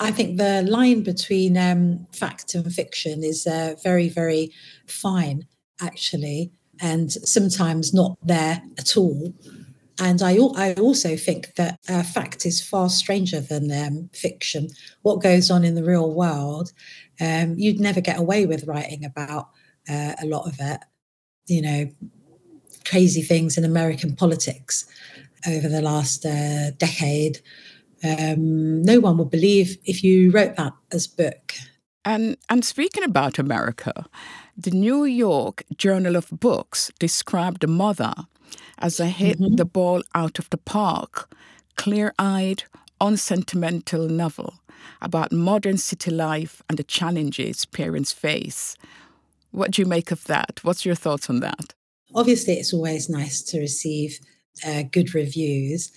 I 0.00 0.10
think 0.10 0.36
the 0.36 0.62
line 0.62 1.02
between 1.02 1.56
um, 1.56 2.06
fact 2.12 2.54
and 2.54 2.72
fiction 2.72 3.22
is 3.22 3.46
uh, 3.46 3.76
very, 3.82 4.08
very 4.08 4.52
fine, 4.86 5.46
actually, 5.80 6.50
and 6.80 7.12
sometimes 7.12 7.94
not 7.94 8.16
there 8.22 8.62
at 8.78 8.96
all. 8.96 9.32
And 10.00 10.20
I, 10.20 10.38
I 10.56 10.74
also 10.74 11.16
think 11.16 11.54
that 11.54 11.78
uh, 11.88 12.02
fact 12.02 12.46
is 12.46 12.60
far 12.60 12.88
stranger 12.88 13.40
than 13.40 13.70
um, 13.70 14.10
fiction. 14.12 14.70
What 15.02 15.22
goes 15.22 15.50
on 15.50 15.62
in 15.64 15.76
the 15.76 15.84
real 15.84 16.12
world, 16.12 16.72
um, 17.20 17.54
you'd 17.56 17.78
never 17.78 18.00
get 18.00 18.18
away 18.18 18.46
with 18.46 18.66
writing 18.66 19.04
about 19.04 19.50
uh, 19.88 20.14
a 20.20 20.26
lot 20.26 20.48
of 20.48 20.56
it. 20.58 20.80
You 21.46 21.62
know, 21.62 21.90
crazy 22.84 23.22
things 23.22 23.56
in 23.56 23.64
American 23.64 24.16
politics 24.16 24.86
over 25.46 25.68
the 25.68 25.82
last 25.82 26.24
uh, 26.24 26.70
decade. 26.72 27.40
Um, 28.04 28.82
no 28.82 29.00
one 29.00 29.16
would 29.18 29.30
believe 29.30 29.78
if 29.84 30.02
you 30.02 30.30
wrote 30.30 30.56
that 30.56 30.72
as 30.90 31.06
book. 31.06 31.54
And 32.04 32.36
and 32.48 32.64
speaking 32.64 33.04
about 33.04 33.38
America, 33.38 34.06
the 34.56 34.72
New 34.72 35.04
York 35.04 35.62
Journal 35.76 36.16
of 36.16 36.28
Books 36.30 36.90
described 36.98 37.60
the 37.60 37.68
mother 37.68 38.14
as 38.78 38.98
a 38.98 39.06
hit 39.06 39.38
mm-hmm. 39.38 39.54
the 39.54 39.64
ball 39.64 40.02
out 40.14 40.38
of 40.38 40.50
the 40.50 40.58
park, 40.58 41.32
clear-eyed, 41.76 42.64
unsentimental 43.00 44.08
novel 44.08 44.54
about 45.00 45.32
modern 45.32 45.78
city 45.78 46.10
life 46.10 46.60
and 46.68 46.78
the 46.78 46.84
challenges 46.84 47.64
parents 47.64 48.12
face. 48.12 48.76
What 49.52 49.70
do 49.70 49.82
you 49.82 49.86
make 49.86 50.10
of 50.10 50.24
that? 50.24 50.60
What's 50.62 50.84
your 50.84 50.96
thoughts 50.96 51.30
on 51.30 51.40
that? 51.40 51.74
Obviously, 52.14 52.54
it's 52.54 52.72
always 52.72 53.08
nice 53.08 53.42
to 53.42 53.58
receive 53.58 54.18
uh, 54.66 54.82
good 54.90 55.14
reviews. 55.14 55.92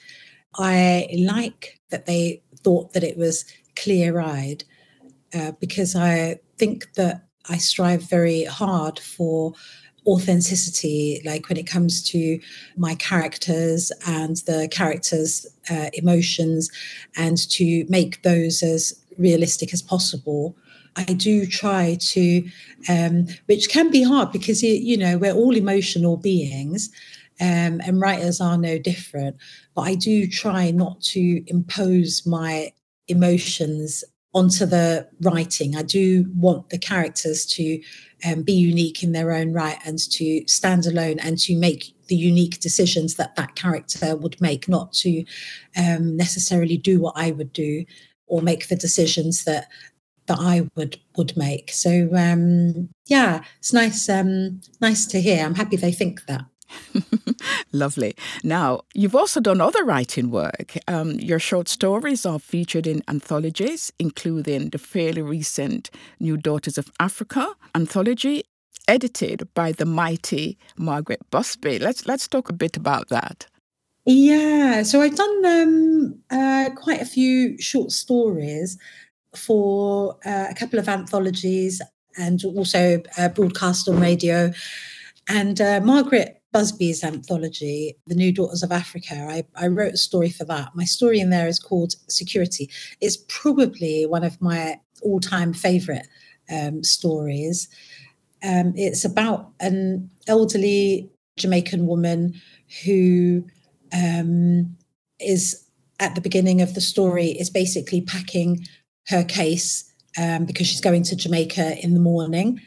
I 0.58 1.08
like 1.18 1.80
that 1.90 2.06
they 2.06 2.42
thought 2.64 2.94
that 2.94 3.04
it 3.04 3.18
was 3.18 3.46
clear 3.76 4.20
eyed 4.20 4.64
uh, 5.34 5.52
because 5.60 5.96
I 5.96 6.40
think 6.58 6.94
that 6.94 7.28
I 7.50 7.58
strive 7.58 8.10
very 8.10 8.46
hard 8.46 9.00
for 9.00 9.54
authenticity, 10.08 11.22
like 11.26 11.50
when 11.50 11.58
it 11.58 11.68
comes 11.68 12.04
to 12.10 12.40
my 12.78 12.96
characters 12.96 13.92
and 14.08 14.38
the 14.48 14.68
characters' 14.72 15.46
uh, 15.70 15.90
emotions, 15.94 16.70
and 17.16 17.38
to 17.50 17.86
make 17.90 18.22
those 18.22 18.62
as 18.64 18.94
realistic 19.18 19.74
as 19.74 19.82
possible. 19.82 20.56
I 20.98 21.04
do 21.04 21.46
try 21.46 21.98
to, 22.00 22.50
um, 22.88 23.28
which 23.48 23.68
can 23.70 23.92
be 23.92 24.04
hard 24.04 24.32
because 24.32 24.64
you 24.64 24.96
know 24.96 25.18
we're 25.18 25.34
all 25.34 25.56
emotional 25.56 26.18
beings, 26.18 26.90
um, 27.40 27.82
and 27.86 28.00
writers 28.00 28.40
are 28.42 28.58
no 28.58 28.78
different. 28.78 29.38
But 29.76 29.82
I 29.82 29.96
do 29.96 30.28
try 30.28 30.72
not 30.72 31.02
to 31.02 31.44
impose 31.48 32.26
my 32.26 32.72
emotions 33.08 34.04
onto 34.34 34.66
the 34.66 35.08
writing. 35.22 35.76
I 35.76 35.82
do 35.82 36.26
want 36.36 36.70
the 36.70 36.78
characters 36.78 37.46
to 37.46 37.82
um, 38.26 38.44
be 38.44 38.54
unique 38.54 39.02
in 39.02 39.14
their 39.14 39.32
own 39.32 39.54
right 39.54 39.78
and 39.86 39.98
to 40.12 40.44
stand 40.48 40.86
alone 40.86 41.20
and 41.20 41.38
to 41.40 41.56
make 41.56 41.96
the 42.08 42.16
unique 42.16 42.60
decisions 42.60 43.16
that 43.16 43.36
that 43.38 43.56
character 43.56 44.16
would 44.16 44.40
make, 44.42 44.68
not 44.68 44.92
to 44.94 45.24
um, 45.78 46.18
necessarily 46.18 46.78
do 46.78 47.00
what 47.00 47.14
I 47.16 47.32
would 47.32 47.54
do 47.54 47.86
or 48.28 48.42
make 48.42 48.68
the 48.68 48.76
decisions 48.76 49.46
that 49.46 49.68
that 50.28 50.40
I 50.40 50.68
would 50.76 51.00
would 51.18 51.38
make. 51.38 51.72
So 51.72 52.10
um, 52.14 52.90
yeah, 53.08 53.44
it's 53.60 53.74
nice 53.74 54.10
um, 54.10 54.62
nice 54.82 55.06
to 55.08 55.22
hear. 55.22 55.46
I'm 55.46 55.56
happy 55.56 55.78
they 55.78 55.92
think 55.92 56.26
that. 56.26 56.46
Lovely. 57.72 58.16
Now, 58.44 58.82
you've 58.94 59.16
also 59.16 59.40
done 59.40 59.62
other 59.62 59.84
writing 59.84 60.32
work. 60.32 60.78
Um, 60.88 61.12
your 61.12 61.40
short 61.40 61.68
stories 61.68 62.26
are 62.26 62.40
featured 62.40 62.88
in 62.88 63.04
anthologies, 63.08 63.92
including 64.00 64.70
the 64.70 64.78
fairly 64.78 65.22
recent 65.22 65.90
New 66.20 66.38
Daughters 66.38 66.78
of 66.78 66.92
Africa 67.00 67.54
anthology, 67.74 68.44
edited 68.88 69.48
by 69.54 69.72
the 69.72 69.86
mighty 69.86 70.58
Margaret 70.78 71.22
Busby. 71.32 71.80
Let's 71.80 72.06
let's 72.06 72.28
talk 72.28 72.50
a 72.50 72.54
bit 72.54 72.78
about 72.78 73.10
that. 73.10 73.48
Yeah, 74.06 74.84
so 74.84 75.02
I've 75.02 75.16
done 75.16 75.46
um, 75.46 76.20
uh, 76.30 76.70
quite 76.76 77.02
a 77.02 77.06
few 77.06 77.60
short 77.60 77.92
stories 77.92 78.78
for 79.36 80.18
uh, 80.26 80.46
a 80.50 80.54
couple 80.54 80.78
of 80.78 80.88
anthologies 80.88 81.82
and 82.18 82.44
also 82.46 83.02
uh, 83.18 83.30
broadcast 83.30 83.90
on 83.90 84.00
radio. 84.00 84.52
And 85.28 85.60
uh, 85.60 85.82
Margaret 85.82 86.42
Busby's 86.56 87.04
anthology, 87.04 87.98
The 88.08 88.16
New 88.16 88.32
Daughters 88.32 88.64
of 88.64 88.72
Africa. 88.72 89.28
I, 89.30 89.44
I 89.58 89.68
wrote 89.68 89.96
a 89.96 89.98
story 89.98 90.30
for 90.30 90.46
that. 90.46 90.74
My 90.74 90.86
story 90.86 91.20
in 91.20 91.30
there 91.30 91.50
is 91.50 91.60
called 91.60 91.96
Security. 92.08 92.70
It's 93.02 93.18
probably 93.28 94.06
one 94.06 94.24
of 94.24 94.42
my 94.42 94.80
all 95.02 95.20
time 95.20 95.52
favorite 95.52 96.08
um, 96.50 96.82
stories. 96.82 97.68
Um, 98.42 98.72
it's 98.78 99.04
about 99.04 99.50
an 99.60 100.10
elderly 100.30 101.10
Jamaican 101.36 101.88
woman 101.88 102.40
who 102.86 103.44
um, 103.92 104.78
is 105.20 105.62
at 106.00 106.16
the 106.16 106.22
beginning 106.22 106.62
of 106.62 106.74
the 106.74 106.80
story 106.80 107.32
is 107.32 107.50
basically 107.50 108.00
packing 108.00 108.66
her 109.10 109.26
case 109.26 109.94
um, 110.18 110.46
because 110.46 110.68
she's 110.68 110.80
going 110.80 111.04
to 111.04 111.18
Jamaica 111.18 111.84
in 111.84 111.96
the 111.96 112.00
morning 112.00 112.62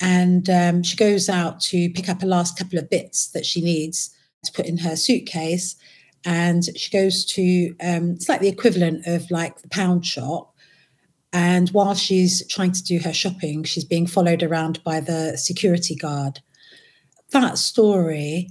and 0.00 0.48
um, 0.50 0.82
she 0.82 0.96
goes 0.96 1.28
out 1.28 1.60
to 1.62 1.88
pick 1.90 2.08
up 2.08 2.22
a 2.22 2.26
last 2.26 2.58
couple 2.58 2.78
of 2.78 2.90
bits 2.90 3.28
that 3.28 3.46
she 3.46 3.60
needs 3.60 4.10
to 4.44 4.52
put 4.52 4.66
in 4.66 4.78
her 4.78 4.96
suitcase. 4.96 5.76
And 6.24 6.64
she 6.76 6.90
goes 6.90 7.24
to, 7.26 7.74
um, 7.80 8.10
it's 8.12 8.28
like 8.28 8.40
the 8.40 8.48
equivalent 8.48 9.06
of 9.06 9.30
like 9.30 9.60
the 9.60 9.68
pound 9.68 10.06
shop. 10.06 10.54
And 11.32 11.68
while 11.70 11.94
she's 11.94 12.46
trying 12.46 12.72
to 12.72 12.82
do 12.82 12.98
her 13.00 13.12
shopping, 13.12 13.64
she's 13.64 13.84
being 13.84 14.06
followed 14.06 14.42
around 14.42 14.82
by 14.84 15.00
the 15.00 15.36
security 15.36 15.94
guard. 15.94 16.40
That 17.30 17.58
story, 17.58 18.50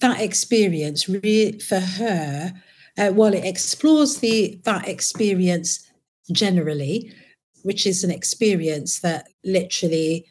that 0.00 0.20
experience, 0.20 1.08
really 1.08 1.58
for 1.58 1.80
her, 1.80 2.54
uh, 2.98 3.12
well, 3.14 3.34
it 3.34 3.44
explores 3.44 4.18
the 4.18 4.60
that 4.64 4.88
experience 4.88 5.86
generally, 6.30 7.12
which 7.62 7.86
is 7.86 8.02
an 8.02 8.10
experience 8.10 9.00
that 9.00 9.28
literally 9.44 10.26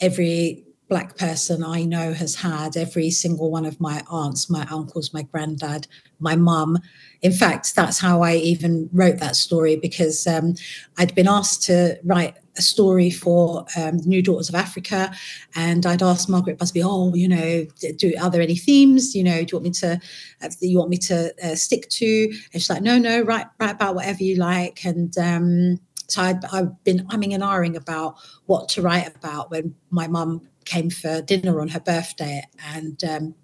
every 0.00 0.64
black 0.90 1.16
person 1.16 1.62
I 1.62 1.84
know 1.84 2.12
has 2.12 2.34
had, 2.34 2.76
every 2.76 3.10
single 3.10 3.50
one 3.50 3.64
of 3.64 3.80
my 3.80 4.02
aunts, 4.10 4.50
my 4.50 4.66
uncles, 4.70 5.14
my 5.14 5.22
granddad, 5.22 5.86
my 6.18 6.34
mum. 6.34 6.78
In 7.22 7.32
fact, 7.32 7.76
that's 7.76 8.00
how 8.00 8.22
I 8.22 8.34
even 8.34 8.90
wrote 8.92 9.18
that 9.18 9.36
story 9.36 9.76
because 9.76 10.26
um, 10.26 10.54
I'd 10.98 11.14
been 11.14 11.28
asked 11.28 11.62
to 11.64 11.96
write 12.02 12.36
a 12.58 12.62
story 12.62 13.08
for 13.08 13.64
um, 13.76 13.98
New 14.04 14.20
Daughters 14.20 14.48
of 14.48 14.56
Africa, 14.56 15.12
and 15.54 15.86
I'd 15.86 16.02
asked 16.02 16.28
Margaret 16.28 16.58
Busby, 16.58 16.82
"Oh, 16.82 17.14
you 17.14 17.28
know, 17.28 17.66
do 17.96 18.12
are 18.20 18.30
there 18.30 18.42
any 18.42 18.56
themes? 18.56 19.14
You 19.14 19.22
know, 19.24 19.44
do 19.44 19.46
you 19.52 19.56
want 19.58 19.64
me 19.64 19.70
to, 19.70 20.00
uh, 20.42 20.48
you 20.60 20.78
want 20.78 20.90
me 20.90 20.98
to 20.98 21.32
uh, 21.42 21.54
stick 21.54 21.88
to?" 21.90 22.24
And 22.52 22.60
she's 22.60 22.68
like, 22.68 22.82
"No, 22.82 22.98
no, 22.98 23.22
write 23.22 23.46
write 23.60 23.70
about 23.70 23.94
whatever 23.94 24.24
you 24.24 24.36
like." 24.36 24.84
And 24.84 25.16
um, 25.18 25.80
so 26.10 26.22
i 26.22 26.38
have 26.52 26.84
been 26.84 27.06
umming 27.08 27.34
and 27.34 27.42
ahhing 27.42 27.76
about 27.76 28.16
what 28.46 28.68
to 28.68 28.82
write 28.82 29.14
about 29.16 29.50
when 29.50 29.74
my 29.90 30.06
mum 30.06 30.40
came 30.64 30.90
for 30.90 31.20
dinner 31.22 31.60
on 31.60 31.68
her 31.68 31.80
birthday, 31.80 32.42
and 32.74 33.02
um, 33.04 33.34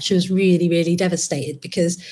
she 0.00 0.14
was 0.14 0.30
really, 0.30 0.68
really 0.68 0.96
devastated 0.96 1.60
because 1.60 2.02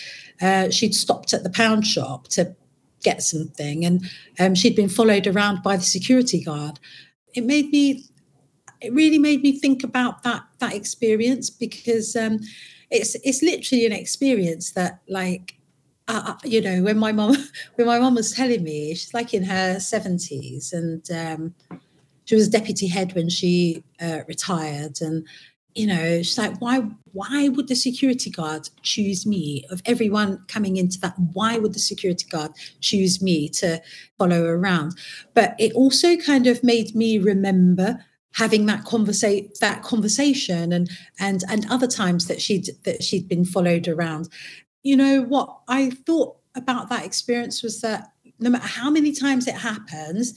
uh, 0.43 0.71
she'd 0.71 0.95
stopped 0.95 1.33
at 1.33 1.43
the 1.43 1.51
pound 1.51 1.87
shop 1.87 2.29
to 2.29 2.55
get 3.03 3.23
something, 3.23 3.85
and 3.85 4.05
um, 4.39 4.55
she'd 4.55 4.77
been 4.77 4.89
followed 4.89 5.27
around 5.27 5.63
by 5.63 5.77
the 5.77 5.83
security 5.83 6.43
guard. 6.43 6.79
It 7.35 7.45
made 7.45 7.71
me, 7.71 8.05
it 8.81 8.93
really 8.93 9.19
made 9.19 9.43
me 9.43 9.59
think 9.59 9.83
about 9.83 10.23
that 10.23 10.43
that 10.59 10.75
experience 10.75 11.51
because 11.51 12.17
um, 12.17 12.41
it's 12.91 13.15
it's 13.25 13.43
literally 13.43 13.87
an 13.87 13.93
experience 13.93 14.73
that 14.73 15.01
like. 15.09 15.55
Uh, 16.09 16.35
you 16.45 16.61
know, 16.61 16.83
when 16.83 16.99
my 16.99 17.13
mom 17.13 17.37
when 17.75 17.87
my 17.87 17.99
mom 17.99 18.15
was 18.15 18.33
telling 18.33 18.63
me, 18.63 18.95
she's 18.95 19.15
like 19.15 19.35
in 19.35 19.45
her 19.45 19.81
seventies, 19.81 20.73
and 20.73 21.11
um, 21.11 21.55
she 22.25 22.35
was 22.35 22.49
deputy 22.49 22.87
head 22.87 23.15
when 23.15 23.29
she 23.29 23.83
uh, 24.01 24.21
retired, 24.29 25.01
and 25.01 25.27
you 25.77 25.87
know, 25.87 26.23
she's 26.23 26.39
like, 26.39 26.59
why, 26.59 26.79
why 27.13 27.49
would 27.49 27.69
the 27.69 27.75
security 27.77 28.31
guard 28.31 28.69
choose 28.83 29.27
me 29.27 29.63
of 29.71 29.83
everyone 29.85 30.43
coming 30.49 30.79
into 30.79 30.99
that? 31.01 31.15
Why 31.35 31.59
would 31.59 31.75
the 31.75 31.79
security 31.79 32.27
guard 32.29 32.53
choose 32.81 33.21
me 33.21 33.51
to 33.51 33.83
follow 34.19 34.45
around? 34.45 34.97
But 35.35 35.55
it 35.59 35.73
also 35.75 36.17
kind 36.17 36.47
of 36.47 36.65
made 36.65 36.95
me 36.95 37.19
remember 37.19 38.03
having 38.33 38.67
that 38.67 38.85
conversation 38.85 39.51
that 39.61 39.83
conversation 39.83 40.73
and 40.73 40.91
and 41.19 41.43
and 41.49 41.67
other 41.71 41.87
times 41.87 42.27
that 42.27 42.41
she'd 42.41 42.69
that 42.85 43.03
she'd 43.03 43.29
been 43.29 43.47
followed 43.47 43.89
around 43.89 44.29
you 44.87 44.97
know 44.97 45.23
what 45.23 45.59
i 45.69 45.91
thought 45.91 46.37
about 46.55 46.89
that 46.89 47.05
experience 47.05 47.63
was 47.63 47.81
that 47.81 48.13
no 48.39 48.51
matter 48.51 48.67
how 48.67 48.91
many 48.91 49.13
times 49.13 49.47
it 49.47 49.55
happens 49.55 50.35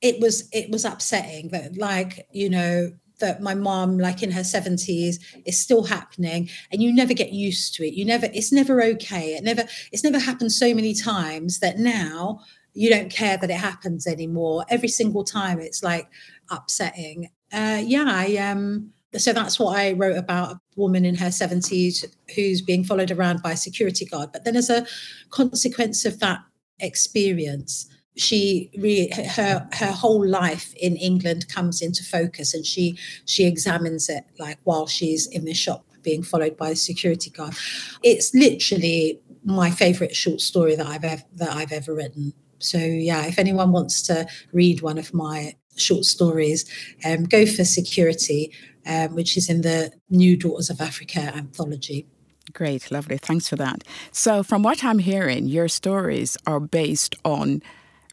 it 0.00 0.20
was 0.20 0.48
it 0.52 0.70
was 0.70 0.84
upsetting 0.84 1.48
that 1.50 1.76
like 1.76 2.26
you 2.32 2.50
know 2.50 2.90
that 3.22 3.40
my 3.40 3.54
mom, 3.54 3.98
like 3.98 4.22
in 4.22 4.32
her 4.32 4.42
70s, 4.42 5.16
is 5.46 5.58
still 5.58 5.84
happening 5.84 6.50
and 6.70 6.82
you 6.82 6.92
never 6.92 7.14
get 7.14 7.32
used 7.32 7.74
to 7.74 7.86
it. 7.86 7.94
You 7.94 8.04
never, 8.04 8.26
it's 8.34 8.52
never 8.52 8.82
okay. 8.82 9.34
It 9.34 9.44
never, 9.44 9.64
it's 9.92 10.04
never 10.04 10.18
happened 10.18 10.52
so 10.52 10.74
many 10.74 10.92
times 10.92 11.60
that 11.60 11.78
now 11.78 12.40
you 12.74 12.90
don't 12.90 13.10
care 13.10 13.36
that 13.38 13.50
it 13.50 13.56
happens 13.56 14.06
anymore. 14.06 14.64
Every 14.68 14.88
single 14.88 15.24
time 15.24 15.60
it's 15.60 15.82
like 15.82 16.08
upsetting. 16.50 17.30
Uh, 17.52 17.80
yeah, 17.84 18.06
I 18.08 18.36
um 18.36 18.92
so 19.16 19.32
that's 19.32 19.58
what 19.58 19.76
I 19.76 19.92
wrote 19.92 20.16
about 20.16 20.52
a 20.52 20.60
woman 20.76 21.04
in 21.04 21.14
her 21.16 21.26
70s 21.26 22.04
who's 22.34 22.62
being 22.62 22.84
followed 22.84 23.10
around 23.10 23.42
by 23.42 23.52
a 23.52 23.56
security 23.56 24.06
guard. 24.06 24.32
But 24.32 24.44
then 24.44 24.56
as 24.56 24.70
a 24.70 24.86
consequence 25.30 26.04
of 26.04 26.18
that 26.20 26.40
experience, 26.80 27.88
she 28.16 28.70
re, 28.78 29.10
her 29.36 29.66
her 29.72 29.92
whole 29.92 30.26
life 30.26 30.74
in 30.74 30.96
England 30.96 31.48
comes 31.48 31.80
into 31.80 32.04
focus 32.04 32.52
and 32.52 32.66
she 32.66 32.98
she 33.24 33.44
examines 33.44 34.08
it 34.08 34.24
like 34.38 34.58
while 34.64 34.86
she's 34.86 35.26
in 35.28 35.44
the 35.46 35.54
shop 35.54 35.86
being 36.02 36.22
followed 36.22 36.56
by 36.56 36.70
a 36.70 36.76
security 36.76 37.30
guard. 37.30 37.54
It's 38.02 38.34
literally 38.34 39.20
my 39.44 39.70
favorite 39.70 40.14
short 40.14 40.40
story 40.40 40.74
that 40.76 40.86
I've 40.86 41.04
ever 41.04 41.22
that 41.36 41.50
I've 41.50 41.72
ever 41.72 41.94
written. 41.94 42.34
So 42.58 42.78
yeah 42.78 43.24
if 43.26 43.38
anyone 43.38 43.72
wants 43.72 44.02
to 44.02 44.26
read 44.52 44.82
one 44.82 44.98
of 44.98 45.14
my 45.14 45.54
short 45.76 46.04
stories 46.04 46.66
um, 47.04 47.24
go 47.24 47.46
for 47.46 47.64
security 47.64 48.52
um, 48.86 49.14
which 49.14 49.36
is 49.36 49.48
in 49.48 49.62
the 49.62 49.92
New 50.10 50.36
Daughters 50.36 50.70
of 50.70 50.80
Africa 50.80 51.20
anthology 51.20 52.06
Great, 52.52 52.90
lovely. 52.90 53.18
Thanks 53.18 53.48
for 53.48 53.56
that. 53.56 53.84
So, 54.10 54.42
from 54.42 54.62
what 54.62 54.84
I'm 54.84 54.98
hearing, 54.98 55.46
your 55.46 55.68
stories 55.68 56.36
are 56.46 56.60
based 56.60 57.14
on 57.24 57.62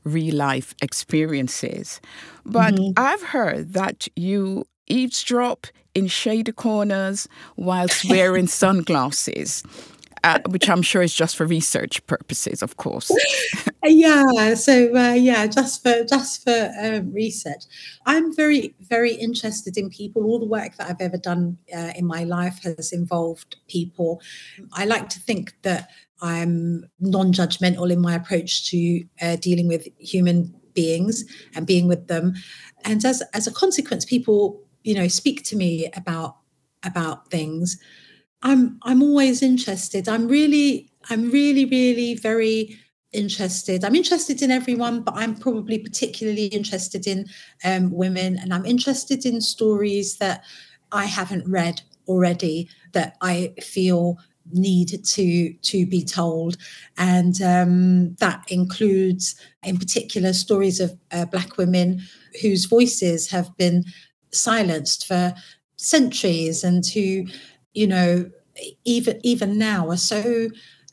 real 0.03 0.35
life 0.35 0.73
experiences. 0.81 1.99
But 2.45 2.75
mm-hmm. 2.75 2.91
I've 2.95 3.23
heard 3.23 3.73
that 3.73 4.07
you 4.15 4.65
eavesdrop 4.87 5.67
in 5.95 6.07
shady 6.07 6.51
corners 6.51 7.27
whilst 7.55 8.09
wearing 8.09 8.47
sunglasses. 8.61 9.63
Uh, 10.23 10.39
which 10.49 10.69
I'm 10.69 10.81
sure 10.81 11.01
is 11.01 11.13
just 11.13 11.35
for 11.35 11.45
research 11.45 12.05
purposes, 12.07 12.61
of 12.61 12.77
course. 12.77 13.11
yeah. 13.83 14.53
So 14.55 14.95
uh, 14.95 15.13
yeah, 15.13 15.47
just 15.47 15.81
for 15.83 16.03
just 16.03 16.43
for 16.43 16.71
um, 16.81 17.13
research. 17.13 17.63
I'm 18.05 18.35
very 18.35 18.75
very 18.81 19.13
interested 19.13 19.77
in 19.77 19.89
people. 19.89 20.25
All 20.25 20.39
the 20.39 20.45
work 20.45 20.75
that 20.77 20.89
I've 20.89 21.01
ever 21.01 21.17
done 21.17 21.57
uh, 21.75 21.91
in 21.95 22.05
my 22.05 22.23
life 22.23 22.63
has 22.63 22.91
involved 22.91 23.55
people. 23.67 24.21
I 24.73 24.85
like 24.85 25.09
to 25.09 25.19
think 25.19 25.53
that 25.61 25.89
I'm 26.21 26.89
non 26.99 27.31
judgmental 27.31 27.91
in 27.91 28.01
my 28.01 28.15
approach 28.15 28.69
to 28.71 29.03
uh, 29.21 29.35
dealing 29.37 29.67
with 29.67 29.87
human 29.99 30.53
beings 30.73 31.23
and 31.55 31.65
being 31.65 31.87
with 31.87 32.07
them. 32.07 32.33
And 32.85 33.03
as, 33.05 33.21
as 33.33 33.47
a 33.47 33.51
consequence, 33.51 34.05
people, 34.05 34.61
you 34.83 34.95
know, 34.95 35.07
speak 35.07 35.43
to 35.45 35.55
me 35.55 35.89
about 35.95 36.37
about 36.83 37.29
things. 37.29 37.77
I'm 38.41 38.79
I'm 38.83 39.01
always 39.03 39.41
interested. 39.41 40.07
I'm 40.07 40.27
really, 40.27 40.91
I'm 41.09 41.29
really, 41.31 41.65
really 41.65 42.15
very 42.15 42.77
interested. 43.11 43.83
I'm 43.83 43.95
interested 43.95 44.41
in 44.41 44.51
everyone, 44.51 45.01
but 45.01 45.15
I'm 45.15 45.35
probably 45.35 45.79
particularly 45.79 46.45
interested 46.47 47.07
in 47.07 47.25
um, 47.63 47.91
women, 47.91 48.37
and 48.37 48.53
I'm 48.53 48.65
interested 48.65 49.25
in 49.25 49.41
stories 49.41 50.17
that 50.17 50.43
I 50.91 51.05
haven't 51.05 51.47
read 51.47 51.81
already 52.07 52.69
that 52.93 53.17
I 53.21 53.53
feel 53.61 54.17
need 54.51 55.03
to 55.05 55.53
to 55.53 55.85
be 55.85 56.03
told 56.03 56.57
and 56.97 57.39
um, 57.41 58.15
that 58.15 58.43
includes 58.47 59.35
in 59.63 59.77
particular 59.77 60.33
stories 60.33 60.79
of 60.79 60.97
uh, 61.11 61.25
black 61.25 61.57
women 61.57 62.01
whose 62.41 62.65
voices 62.65 63.29
have 63.29 63.55
been 63.57 63.83
silenced 64.31 65.05
for 65.05 65.35
centuries 65.75 66.63
and 66.63 66.85
who 66.87 67.25
you 67.73 67.87
know 67.87 68.29
even 68.85 69.19
even 69.23 69.57
now 69.57 69.89
are 69.89 69.97
so 69.97 70.49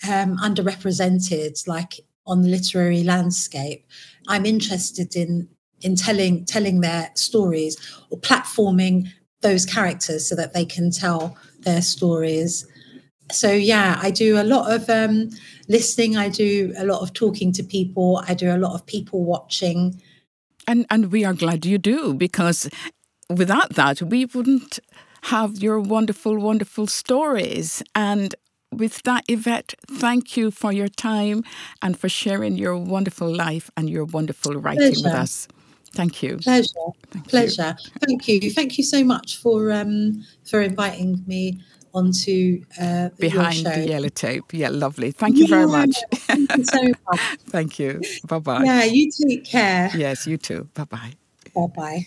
um, 0.09 0.37
underrepresented 0.39 1.67
like 1.67 2.01
on 2.27 2.43
the 2.43 2.49
literary 2.49 3.03
landscape. 3.03 3.87
I'm 4.29 4.47
interested 4.47 5.17
in 5.17 5.49
in 5.81 5.97
telling 5.97 6.45
telling 6.45 6.81
their 6.81 7.11
stories 7.15 7.77
or 8.11 8.19
platforming 8.19 9.09
those 9.43 9.67
characters 9.67 10.29
so 10.29 10.35
that 10.35 10.55
they 10.55 10.65
can 10.65 10.91
tell 10.91 11.37
their 11.61 11.83
stories. 11.83 12.67
So 13.33 13.51
yeah 13.53 13.99
i 14.03 14.11
do 14.11 14.41
a 14.41 14.45
lot 14.45 14.73
of 14.73 14.89
um, 14.89 15.31
listening. 15.69 16.17
I 16.17 16.29
do 16.29 16.73
a 16.77 16.85
lot 16.85 17.03
of 17.03 17.13
talking 17.13 17.53
to 17.53 17.63
people. 17.63 18.23
I 18.27 18.35
do 18.35 18.55
a 18.55 18.59
lot 18.59 18.75
of 18.75 18.87
people 18.87 19.25
watching. 19.25 20.01
And 20.67 20.87
and 20.91 21.13
we 21.13 21.25
are 21.25 21.35
glad 21.35 21.67
you 21.67 21.79
do 21.79 22.15
because 22.15 22.69
without 23.29 23.75
that 23.75 24.03
we 24.03 24.27
wouldn't 24.27 24.79
have 25.27 25.59
your 25.59 25.81
wonderful 25.81 26.37
wonderful 26.39 26.87
stories 26.87 27.83
and 27.95 28.35
with 28.73 29.03
that 29.03 29.25
Yvvette 29.29 29.75
thank 29.89 30.37
you 30.37 30.51
for 30.51 30.73
your 30.73 30.89
time 30.89 31.43
and 31.83 31.99
for 31.99 32.09
sharing 32.09 32.57
your 32.57 32.77
wonderful 32.77 33.33
life 33.33 33.71
and 33.77 33.89
your 33.89 34.05
wonderful 34.05 34.55
writing 34.55 34.81
Pleasure. 34.81 35.03
with 35.05 35.15
us 35.15 35.49
Thank 35.97 36.23
you. 36.23 36.37
Pleasure. 36.39 36.69
Thank 37.11 37.29
Pleasure. 37.29 37.77
You. 37.79 37.91
Thank 38.07 38.29
you. 38.29 38.51
Thank 38.51 38.79
you 38.79 38.85
so 38.85 39.03
much 39.03 39.39
for 39.39 39.73
um, 39.73 40.23
for 40.45 40.61
inviting 40.61 41.25
me 41.27 41.59
onto 41.95 42.63
uh, 42.79 43.09
behind 43.19 43.65
the 43.65 43.89
yellow 43.89 44.11
tape. 44.11 44.45
Yeah, 44.53 44.69
lovely. 44.69 45.11
Thank 45.11 45.39
you 45.39 45.47
yeah, 45.47 45.57
very 45.57 45.67
much. 45.67 45.97
Thank 46.13 46.55
you 46.55 46.65
so 46.65 46.83
much. 47.11 47.21
thank 47.49 47.79
you. 47.79 48.03
Bye 48.29 48.39
bye. 48.41 48.65
Yeah, 48.65 48.85
you 48.85 49.11
take 49.11 49.47
care. 49.47 49.91
Yes, 49.95 50.27
you 50.27 50.37
too. 50.37 50.69
Bye 50.75 50.85
bye. 50.85 51.13
Bye 51.55 51.67
bye. 51.75 52.07